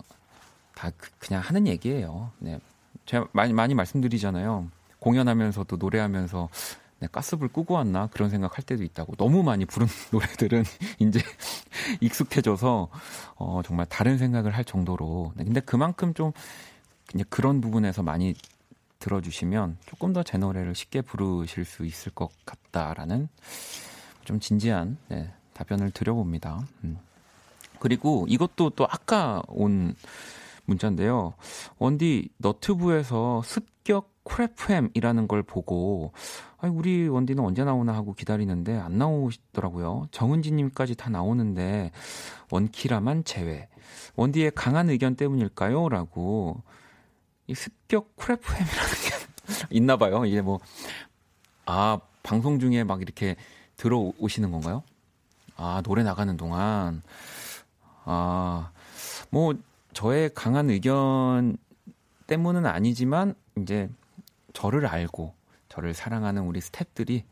다 0.76 0.92
그, 0.96 1.34
냥 1.34 1.42
하는 1.42 1.66
얘기예요. 1.66 2.30
네. 2.38 2.60
제가 3.08 3.26
많이, 3.32 3.54
많이 3.54 3.74
말씀드리잖아요. 3.74 4.70
공연하면서도 5.00 5.78
노래하면서 5.78 6.50
네, 6.52 6.89
가스불 7.08 7.50
끄고 7.50 7.76
왔나 7.76 8.08
그런 8.08 8.30
생각할 8.30 8.64
때도 8.66 8.84
있다고 8.84 9.16
너무 9.16 9.44
많이 9.44 9.66
부른 9.66 9.88
노래들은 10.12 10.64
이제 11.00 11.22
익숙해져서 12.02 12.90
어, 13.36 13.62
정말 13.66 13.86
다른 13.86 14.18
생각을 14.18 14.56
할 14.56 14.66
정도로 14.66 15.34
네, 15.36 15.44
근데 15.44 15.60
그만큼 15.62 16.14
좀 16.14 16.32
그런 17.30 17.62
부분에서 17.62 18.04
많이 18.04 18.36
들어주시면 19.00 19.78
조금 19.86 20.14
더 20.14 20.24
제 20.24 20.38
노래를 20.38 20.76
쉽게 20.76 21.02
부르실 21.02 21.66
수 21.66 21.86
있을 21.86 22.12
것 22.12 22.30
같다라는 22.46 23.30
좀 24.26 24.40
진지한 24.40 24.98
네, 25.08 25.32
답변을 25.54 25.92
드려봅니다. 25.92 26.68
음. 26.84 27.00
그리고 27.80 28.26
이것도 28.28 28.72
또 28.72 28.86
아까 28.90 29.42
온 29.48 29.96
문자인데요. 30.66 31.34
원디 31.80 32.30
너튜브에서 32.38 33.42
습격 33.44 34.19
Cool 34.30 34.60
FM이라는 34.60 35.28
걸 35.28 35.44
보고 35.44 36.14
아니, 36.58 36.74
우리 36.76 37.08
원디는 37.08 37.44
언제 37.44 37.64
나오나 37.64 37.94
하고 37.94 38.14
기다리는데 38.14 38.78
안 38.78 38.98
나오시더라고요. 38.98 40.08
정은지님까지 40.12 40.96
다 40.96 41.10
나오는데 41.10 41.92
원키라만 42.52 43.24
제외. 43.24 43.68
원디의 44.16 44.52
강한 44.56 44.90
의견 44.90 45.16
때문일까요? 45.16 45.90
라고 45.90 46.62
이 47.48 47.56
습격 47.56 48.16
Cool 48.18 48.40
FM이라는 48.40 48.90
게 48.92 49.66
있나 49.72 49.98
봐요. 49.98 50.26
이게 50.26 50.42
뭐, 50.42 50.60
아, 51.66 52.00
방송 52.24 52.60
중에 52.60 52.84
막 52.84 53.02
이렇게 53.02 53.36
들어오시는 53.78 54.52
건가요? 54.52 54.84
아, 55.56 55.82
노래 55.84 56.04
나가는 56.04 56.36
동안. 56.36 57.02
아, 58.04 58.72
뭐, 59.30 59.54
저의 59.94 60.30
강한 60.34 60.70
의견 60.70 61.58
때문은 62.28 62.66
아니지만, 62.66 63.34
이제, 63.58 63.90
저를 64.54 64.86
알고, 64.86 65.34
저를 65.70 65.94
사랑하는 65.94 66.44
우리 66.44 66.60
스탭들이, 66.60 67.24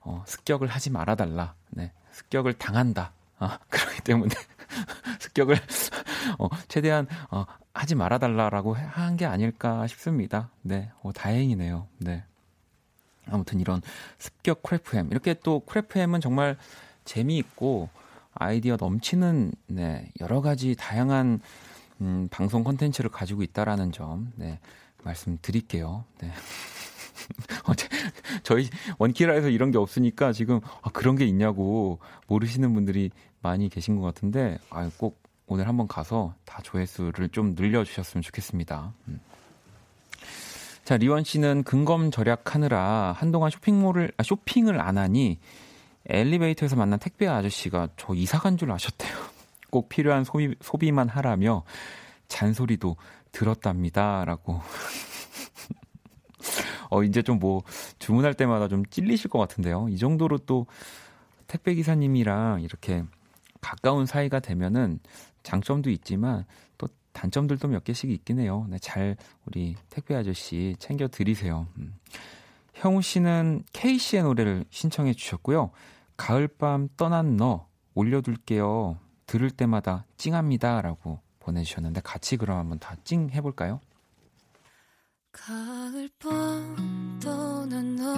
어, 0.00 0.22
습격을 0.26 0.68
하지 0.68 0.90
말아달라. 0.90 1.54
네. 1.70 1.92
습격을 2.12 2.54
당한다. 2.54 3.12
아, 3.38 3.58
그렇기 3.70 4.02
때문에, 4.02 4.34
습격을, 5.20 5.56
어, 6.38 6.48
최대한, 6.68 7.06
어, 7.30 7.44
하지 7.72 7.94
말아달라라고 7.94 8.74
한 8.74 9.16
게 9.16 9.26
아닐까 9.26 9.86
싶습니다. 9.86 10.50
네. 10.62 10.90
어, 11.02 11.12
다행이네요. 11.12 11.86
네. 11.98 12.24
아무튼 13.26 13.60
이런 13.60 13.80
습격 14.18 14.62
Cool 14.62 14.88
FM. 14.88 15.08
이렇게 15.10 15.34
또 15.42 15.60
Cool 15.60 15.87
FM은 15.87 16.20
정말 16.20 16.56
재미있고 17.04 17.88
아이디어 18.34 18.76
넘치는 18.78 19.52
네, 19.68 20.10
여러 20.20 20.40
가지 20.40 20.74
다양한 20.76 21.40
음, 22.00 22.28
방송 22.30 22.64
컨텐츠를 22.64 23.10
가지고 23.10 23.42
있다라는 23.42 23.92
점 23.92 24.32
네, 24.36 24.58
말씀드릴게요. 25.04 26.04
네. 26.20 26.30
저희 28.42 28.68
원키라에서 28.98 29.48
이런 29.48 29.70
게 29.70 29.78
없으니까 29.78 30.32
지금 30.32 30.60
아, 30.82 30.90
그런 30.90 31.16
게 31.16 31.24
있냐고 31.26 31.98
모르시는 32.26 32.72
분들이 32.72 33.10
많이 33.40 33.68
계신 33.68 33.96
것 33.96 34.02
같은데 34.02 34.58
아, 34.70 34.90
꼭 34.96 35.20
오늘 35.46 35.68
한번 35.68 35.88
가서 35.88 36.34
다 36.44 36.62
조회수를 36.62 37.30
좀 37.30 37.54
늘려주셨으면 37.54 38.22
좋겠습니다. 38.22 38.92
음. 39.08 39.20
자, 40.84 40.96
리원 40.96 41.24
씨는 41.24 41.62
근검 41.64 42.10
절약하느라 42.10 43.14
한동안 43.16 43.50
쇼핑몰을, 43.50 44.12
아, 44.16 44.22
쇼핑을 44.22 44.80
안 44.80 44.98
하니 44.98 45.38
엘리베이터에서 46.06 46.76
만난 46.76 46.98
택배 46.98 47.26
아저씨가 47.26 47.88
저 47.96 48.14
이사 48.14 48.38
간 48.38 48.56
줄 48.56 48.70
아셨대요. 48.72 49.10
꼭 49.70 49.88
필요한 49.88 50.24
소비, 50.24 50.54
소비만 50.60 51.08
하라며 51.08 51.62
잔소리도 52.28 52.96
들었답니다. 53.32 54.24
라고. 54.24 54.60
어, 56.90 57.04
이제 57.04 57.22
좀 57.22 57.40
뭐 57.40 57.62
주문할 57.98 58.34
때마다 58.34 58.68
좀 58.68 58.84
찔리실 58.84 59.30
것 59.30 59.38
같은데요. 59.38 59.88
이 59.88 59.96
정도로 59.96 60.38
또 60.38 60.66
택배 61.46 61.74
기사님이랑 61.74 62.62
이렇게 62.62 63.02
가까운 63.60 64.06
사이가 64.06 64.40
되면은 64.40 65.00
장점도 65.42 65.90
있지만 65.90 66.44
또 66.78 66.86
단점들도 67.12 67.68
몇 67.68 67.84
개씩 67.84 68.10
있긴 68.10 68.38
해요. 68.38 68.66
네, 68.68 68.78
잘 68.78 69.16
우리 69.46 69.74
택배 69.88 70.14
아저씨 70.14 70.76
챙겨 70.78 71.08
드리세요. 71.08 71.66
음. 71.78 71.98
형우 72.74 73.02
씨는 73.02 73.64
K 73.72 73.98
씨의 73.98 74.22
노래를 74.22 74.64
신청해 74.70 75.14
주셨고요. 75.14 75.70
가을밤 76.16 76.88
떠난 76.96 77.36
너 77.36 77.66
올려둘게요. 77.94 78.98
들을 79.26 79.50
때마다 79.50 80.04
찡합니다라고 80.16 81.20
보내주셨는데 81.40 82.00
같이 82.02 82.36
그럼 82.36 82.58
한번 82.58 82.78
다 82.78 82.96
찡 83.04 83.28
해볼까요? 83.30 83.80
가을밤 85.32 87.18
떠난 87.22 87.96
너 87.96 88.14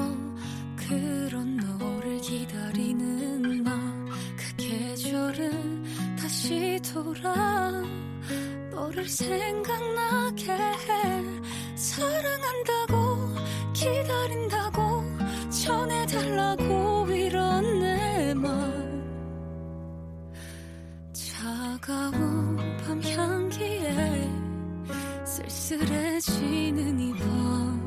그런 0.77 1.57
너를 1.57 2.21
기다리는 2.21 3.63
나 3.63 4.03
그 4.37 4.57
계절은 4.57 6.17
다시 6.17 6.81
돌아. 6.83 7.71
너를 8.71 9.09
생각나게 9.09 10.53
해. 10.53 11.77
사랑한다고 11.77 13.35
기다린다고 13.73 15.03
전해달라고 15.51 17.07
이런 17.11 17.81
내맘 17.81 19.03
차가운 21.13 22.11
밤 22.21 22.52
향기에 23.05 24.31
쓸쓸해지는 25.25 27.01
이밤. 27.01 27.83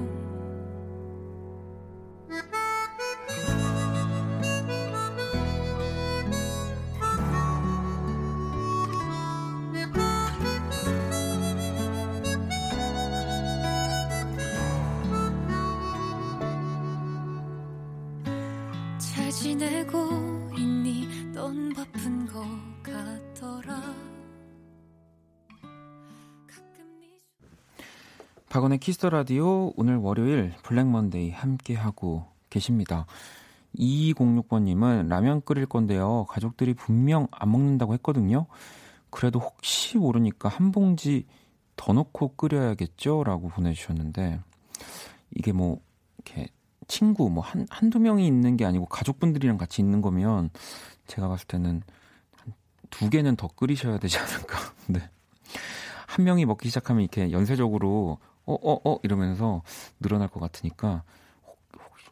잘 18.98 19.32
지내고 19.32 20.10
있니? 20.58 21.08
넌 21.34 21.74
바쁜 21.74 22.26
것 22.26 22.44
같더라 22.84 24.05
박원의 28.56 28.78
Kiss 28.78 28.96
the 28.96 29.10
Radio 29.10 29.74
오늘 29.76 29.98
월요일 29.98 30.54
Black 30.64 30.88
Monday 30.88 31.30
함께 31.30 31.76
하고 31.76 32.24
계십니다. 32.50 33.06
2206번님은 33.78 35.10
라면 35.10 35.42
끓일 35.42 35.66
건데요. 35.66 36.26
가족들이 36.30 36.74
분명 36.74 37.28
안 37.32 37.52
먹는다고 37.52 37.94
했거든요. 37.96 38.46
그래도 39.10 39.40
혹시 39.40 39.98
모르니까 39.98 40.48
한 40.48 40.72
봉지 40.72 41.26
더 41.76 41.92
넣고 41.92 42.36
끓여야겠죠? 42.38 43.26
라고 43.26 43.50
보내주셨는데, 43.50 44.40
이게 45.32 45.52
뭐, 45.52 45.82
이렇게 46.24 46.48
친구, 46.88 47.30
뭐, 47.30 47.44
한, 47.44 47.68
한두 47.70 48.00
명이 48.00 48.26
있는 48.26 48.56
게 48.56 48.64
아니고 48.64 48.86
가족분들이랑 48.86 49.58
같이 49.58 49.82
있는 49.82 50.02
거면 50.02 50.50
제가 51.08 51.28
봤을 51.28 51.46
때는 51.48 51.82
한 52.38 52.54
두 52.90 53.10
개는 53.10 53.36
더 53.36 53.50
끓이셔야 53.50 53.98
되지 53.98 54.18
않을까. 54.18 54.58
네. 54.88 55.10
한 56.08 56.24
명이 56.24 56.46
먹기 56.46 56.70
시작하면 56.70 57.02
이렇게 57.02 57.34
연쇄적으로 57.34 58.18
어, 58.46 58.54
어, 58.54 58.80
어 58.84 59.00
이러면서 59.04 59.62
늘어날 60.00 60.28
것 60.28 60.40
같으니까. 60.40 61.04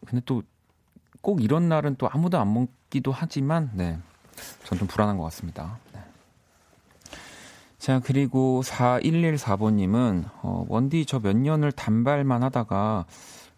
근데 0.05 0.21
또 0.25 0.41
꼭 1.23 1.41
이런 1.41 1.69
날은 1.69 1.95
또 1.97 2.09
아무도 2.11 2.38
안 2.38 2.53
먹기도 2.53 3.13
하지만, 3.13 3.71
네. 3.73 3.97
전 4.65 4.77
좀 4.77 4.89
불안한 4.89 5.17
것 5.17 5.23
같습니다. 5.23 5.79
네. 5.93 6.01
자, 7.79 8.01
그리고 8.03 8.61
4114번님은, 8.65 10.25
어, 10.41 10.65
원디 10.67 11.05
저 11.05 11.19
몇 11.19 11.38
년을 11.38 11.71
단발만 11.71 12.43
하다가 12.43 13.05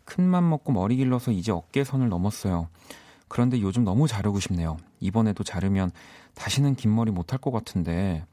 큰맘 0.06 0.48
먹고 0.48 0.74
머리 0.74 0.96
길러서 0.98 1.32
이제 1.32 1.52
어깨선을 1.52 2.08
넘었어요. 2.08 2.70
그런데 3.28 3.60
요즘 3.62 3.84
너무 3.84 4.08
자르고 4.08 4.40
싶네요. 4.40 4.78
이번에도 5.00 5.44
자르면 5.44 5.92
다시는 6.36 6.76
긴 6.76 6.94
머리 6.94 7.10
못할 7.12 7.40
것 7.40 7.50
같은데 7.50 8.24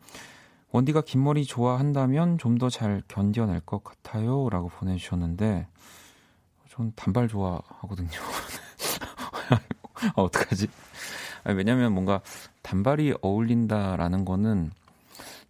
원디가 0.72 1.02
긴 1.02 1.22
머리 1.22 1.44
좋아한다면 1.44 2.38
좀 2.38 2.58
더 2.58 2.68
잘 2.70 3.02
견뎌낼 3.08 3.60
것 3.60 3.84
같아요. 3.84 4.48
라고 4.50 4.68
보내주셨는데 4.68 5.66
전 6.70 6.92
단발 6.96 7.28
좋아하거든요. 7.28 8.08
아, 9.50 10.12
어떡하지? 10.16 10.68
아니, 11.44 11.56
왜냐면 11.56 11.92
뭔가 11.92 12.20
단발이 12.62 13.14
어울린다라는 13.20 14.24
거는 14.24 14.70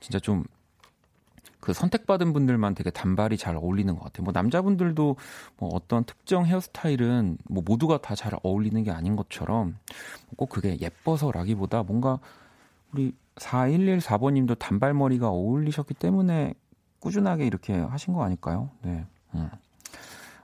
진짜 0.01 0.19
좀 0.19 0.45
그 1.61 1.73
선택받은 1.73 2.33
분들만 2.33 2.75
되게 2.75 2.91
단발이 2.91 3.37
잘 3.39 3.55
어울리는 3.55 3.95
것 3.95 4.03
같아요. 4.03 4.25
뭐 4.25 4.33
남자분들도 4.33 5.17
뭐 5.59 5.71
어떤 5.73 6.03
특정 6.05 6.45
헤어스타일은 6.45 7.39
뭐 7.49 7.63
모두가 7.65 7.99
다 7.99 8.17
잘 8.17 8.33
어울리는 8.43 8.83
게 8.83 8.91
아닌 8.91 9.15
것처럼 9.15 9.77
꼭 10.37 10.49
그게 10.49 10.77
예뻐서라기보다 10.81 11.85
뭔가 11.85 12.19
우리 12.93 13.15
4114번님도 13.37 14.59
단발머리가 14.59 15.29
어울리셨기 15.29 15.95
때문에 15.95 16.55
꾸준하게 17.01 17.47
이렇게 17.47 17.75
하신 17.75 18.15
거 18.15 18.23
아닐까요? 18.23 18.71
네. 18.83 19.07
음. 19.35 19.51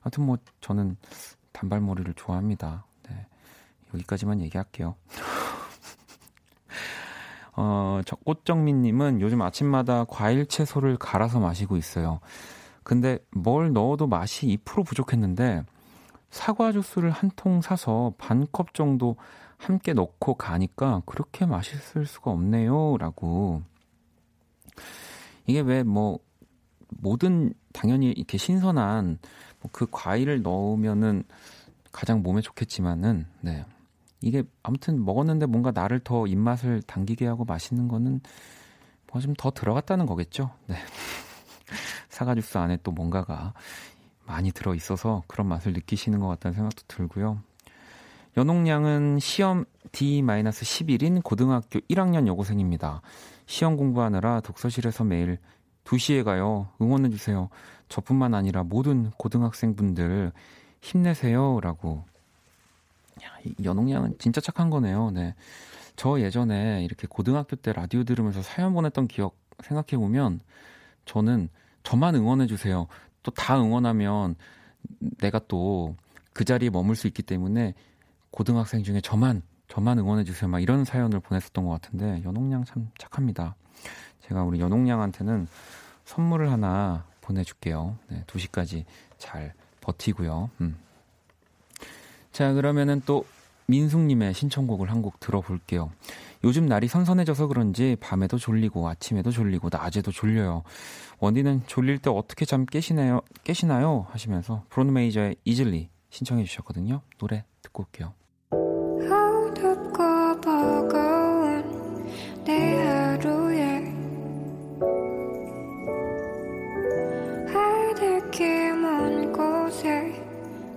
하여튼 0.01 0.25
뭐 0.25 0.39
저는 0.61 0.97
단발머리를 1.53 2.15
좋아합니다. 2.15 2.85
네. 3.09 3.27
여기까지만 3.95 4.41
얘기할게요. 4.41 4.97
어, 7.57 8.01
저 8.07 8.17
꽃정민님은 8.17 9.21
요즘 9.21 9.43
아침마다 9.43 10.05
과일 10.05 10.47
채소를 10.47 10.97
갈아서 10.97 11.41
마시고 11.41 11.77
있어요. 11.77 12.21
근데 12.83 13.19
뭘 13.31 13.73
넣어도 13.73 14.07
맛이 14.07 14.47
2% 14.47 14.87
부족했는데 14.87 15.65
사과 16.31 16.73
주스를 16.73 17.11
한 17.11 17.31
통 17.37 17.61
사서 17.63 18.15
반 18.19 18.47
컵 18.53 18.75
정도 18.75 19.17
함께 19.57 19.93
넣고 19.93 20.35
가니까 20.35 21.03
그렇게 21.07 21.47
맛있을 21.47 22.07
수가 22.07 22.31
없네요. 22.31 22.97
라고. 22.99 23.63
이게 25.47 25.61
왜 25.61 25.83
뭐, 25.83 26.19
모든 26.91 27.53
당연히 27.73 28.11
이렇게 28.13 28.39
신선한 28.39 29.19
뭐그 29.61 29.89
과일을 29.91 30.43
넣으면은 30.43 31.25
가장 31.93 32.23
몸에 32.23 32.41
좋겠지만은, 32.43 33.27
네. 33.41 33.65
이게 34.21 34.43
아무튼 34.63 35.05
먹었는데 35.05 35.47
뭔가 35.47 35.71
나를 35.73 36.01
더 36.01 36.27
입맛을 36.27 36.83
당기게 36.83 37.27
하고 37.27 37.45
맛있는 37.45 37.89
거는 37.89 38.21
뭐 39.13 39.21
좀 39.23 39.35
더 39.37 39.51
들어갔다는 39.51 40.07
거겠죠. 40.07 40.51
네. 40.67 40.77
사과 42.11 42.35
주스 42.35 42.59
안에 42.59 42.79
또 42.83 42.91
뭔가가 42.93 43.55
많이 44.29 44.53
들어 44.53 44.75
있어서 44.75 45.23
그런 45.27 45.49
맛을 45.49 45.73
느끼시는 45.73 46.21
것 46.21 46.29
같다는 46.29 46.55
생각도 46.55 46.83
들고요. 46.87 47.41
연옥량은 48.37 49.19
시험 49.19 49.65
D-11인 49.91 51.23
고등학교 51.25 51.81
1학년 51.81 52.27
여고생입니다. 52.27 53.01
시험 53.47 53.77
공부하느라 53.77 54.41
독서실에서 54.43 55.05
매일 55.05 55.39
2시에 55.85 56.23
가요. 56.23 56.69
응원해주세요. 56.81 57.49
저뿐만 57.89 58.35
아니라 58.35 58.63
모든 58.63 59.11
고등학생분들 59.13 60.33
힘내세요. 60.83 61.61
라고. 61.61 62.05
야, 63.25 63.31
연옥량은 63.65 64.19
진짜 64.19 64.43
착한 64.43 64.69
거네요. 64.69 65.11
네. 65.11 65.35
저 65.97 66.21
예전에 66.21 66.85
이렇게 66.85 67.07
고등학교 67.09 67.57
때 67.57 67.73
라디오 67.73 68.05
들으면서 68.05 68.43
사연 68.43 68.75
보냈던 68.75 69.09
기억 69.09 69.37
생각해보면 69.63 70.41
저는 71.07 71.49
저만 71.83 72.15
응원해주세요. 72.15 72.87
또 73.23 73.31
다 73.33 73.61
응원하면 73.61 74.37
내가 75.19 75.39
또 75.41 75.95
그 76.39 76.45
자리에 76.45 76.71
머물 76.71 76.95
수 76.95 77.09
있기 77.09 77.25
때문에 77.25 77.75
고등학생 78.31 78.85
중에 78.85 79.01
저만 79.01 79.43
저만 79.67 79.99
응원해 79.99 80.23
주세요. 80.23 80.49
막 80.49 80.61
이런 80.61 80.85
사연을 80.85 81.19
보냈었던 81.19 81.65
것 81.67 81.73
같은데 81.73 82.23
연옥양 82.25 82.65
참 82.65 82.93
착합니다. 82.97 83.57
제가 84.21 84.45
우리 84.45 84.61
연옥양한테는 84.61 85.49
선물을 86.05 86.49
하나 86.53 87.05
보내줄게요. 87.23 87.99
네, 88.07 88.23
2시까지 88.29 88.85
잘 89.19 89.53
버티고요. 89.81 90.49
음. 90.61 90.79
자 92.31 92.53
그러면은 92.53 93.03
또 93.05 93.27
민숙님의 93.69 94.35
신청곡을 94.35 94.91
한 94.91 94.99
곡 94.99 95.21
들어볼게요. 95.21 95.93
요즘 96.43 96.67
날이 96.67 96.89
선선해져서 96.89 97.47
그런지 97.47 97.97
밤에도 98.01 98.37
졸리고 98.37 98.89
아침에도 98.89 99.31
졸리고 99.31 99.69
낮에도 99.71 100.11
졸려요. 100.11 100.65
원디는 101.21 101.63
졸릴 101.67 101.99
때 101.99 102.11
어떻게 102.11 102.45
잠 102.45 102.67
깨시나요? 102.67 103.21
깨시나요? 103.45 104.07
하시면서 104.11 104.65
브론 104.71 104.93
메이저의 104.93 105.37
이즐리 105.45 105.89
신청해 106.11 106.45
주셨거든요. 106.45 107.03
노래 107.19 107.45
듣고 107.63 107.85
올게요. 107.85 108.15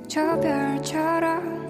저 0.07 0.37
별처럼 0.41 1.60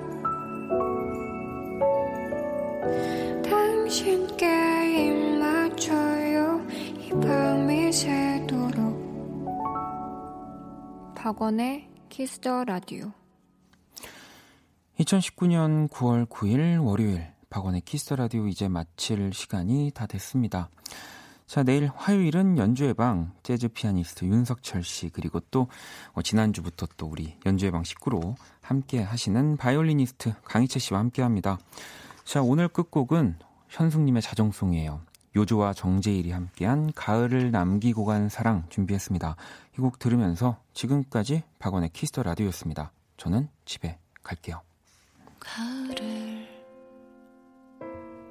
박원의 11.21 11.87
Kiss 12.09 12.40
the 12.40 12.63
Radio 12.63 13.11
2019년 14.97 15.87
9월 15.89 16.27
9일 16.27 16.83
월요일 16.83 17.27
박원의 17.51 17.81
Kiss 17.81 18.01
the 18.01 18.15
Radio 18.15 18.47
이제 18.47 18.67
마칠 18.67 19.31
시간이 19.31 19.91
다 19.93 20.07
됐습니다. 20.07 20.71
자, 21.45 21.61
내일 21.61 21.91
화요일은 21.95 22.57
연주의 22.57 22.95
방 22.95 23.33
재즈 23.43 23.67
피아니스트 23.67 24.25
윤석철 24.25 24.83
씨 24.83 25.09
그리고 25.09 25.39
또 25.51 25.67
어, 26.13 26.23
지난주부터 26.23 26.87
또 26.97 27.05
우리 27.05 27.37
연주의 27.45 27.71
방 27.71 27.83
식구로 27.83 28.35
함께 28.59 29.03
하시는 29.03 29.57
바이올리니스트 29.57 30.33
강이채 30.43 30.79
씨와 30.79 31.01
함께 31.01 31.21
합니다. 31.21 31.59
자, 32.23 32.41
오늘 32.41 32.67
끝곡은 32.67 33.37
현숙님의 33.69 34.23
자정송이에요. 34.23 35.01
요조와 35.35 35.73
정재일이 35.73 36.31
함께한 36.31 36.91
가을을 36.93 37.51
남기고 37.51 38.05
간 38.05 38.27
사랑 38.29 38.65
준비했습니다. 38.69 39.35
이 39.77 39.81
곡 39.81 39.97
들으면서 39.99 40.57
지금까지 40.73 41.43
박원의 41.59 41.89
Kiss 41.93 42.10
the 42.10 42.23
Radio였습니다. 42.23 42.91
저는 43.17 43.47
집에 43.65 43.97
갈게요. 44.23 44.61
가을을 45.39 46.47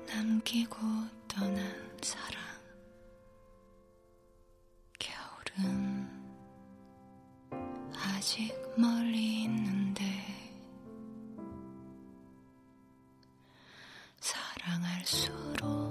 남기고 0.07 0.77
떠난 1.27 1.57
사랑 2.03 2.41
겨울은 4.99 6.09
아직 7.97 8.53
멀리 8.77 9.45
있는데 9.45 10.05
사랑할수록 14.21 15.90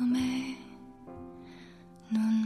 그만큼의 0.00 0.56
눈 2.10 2.39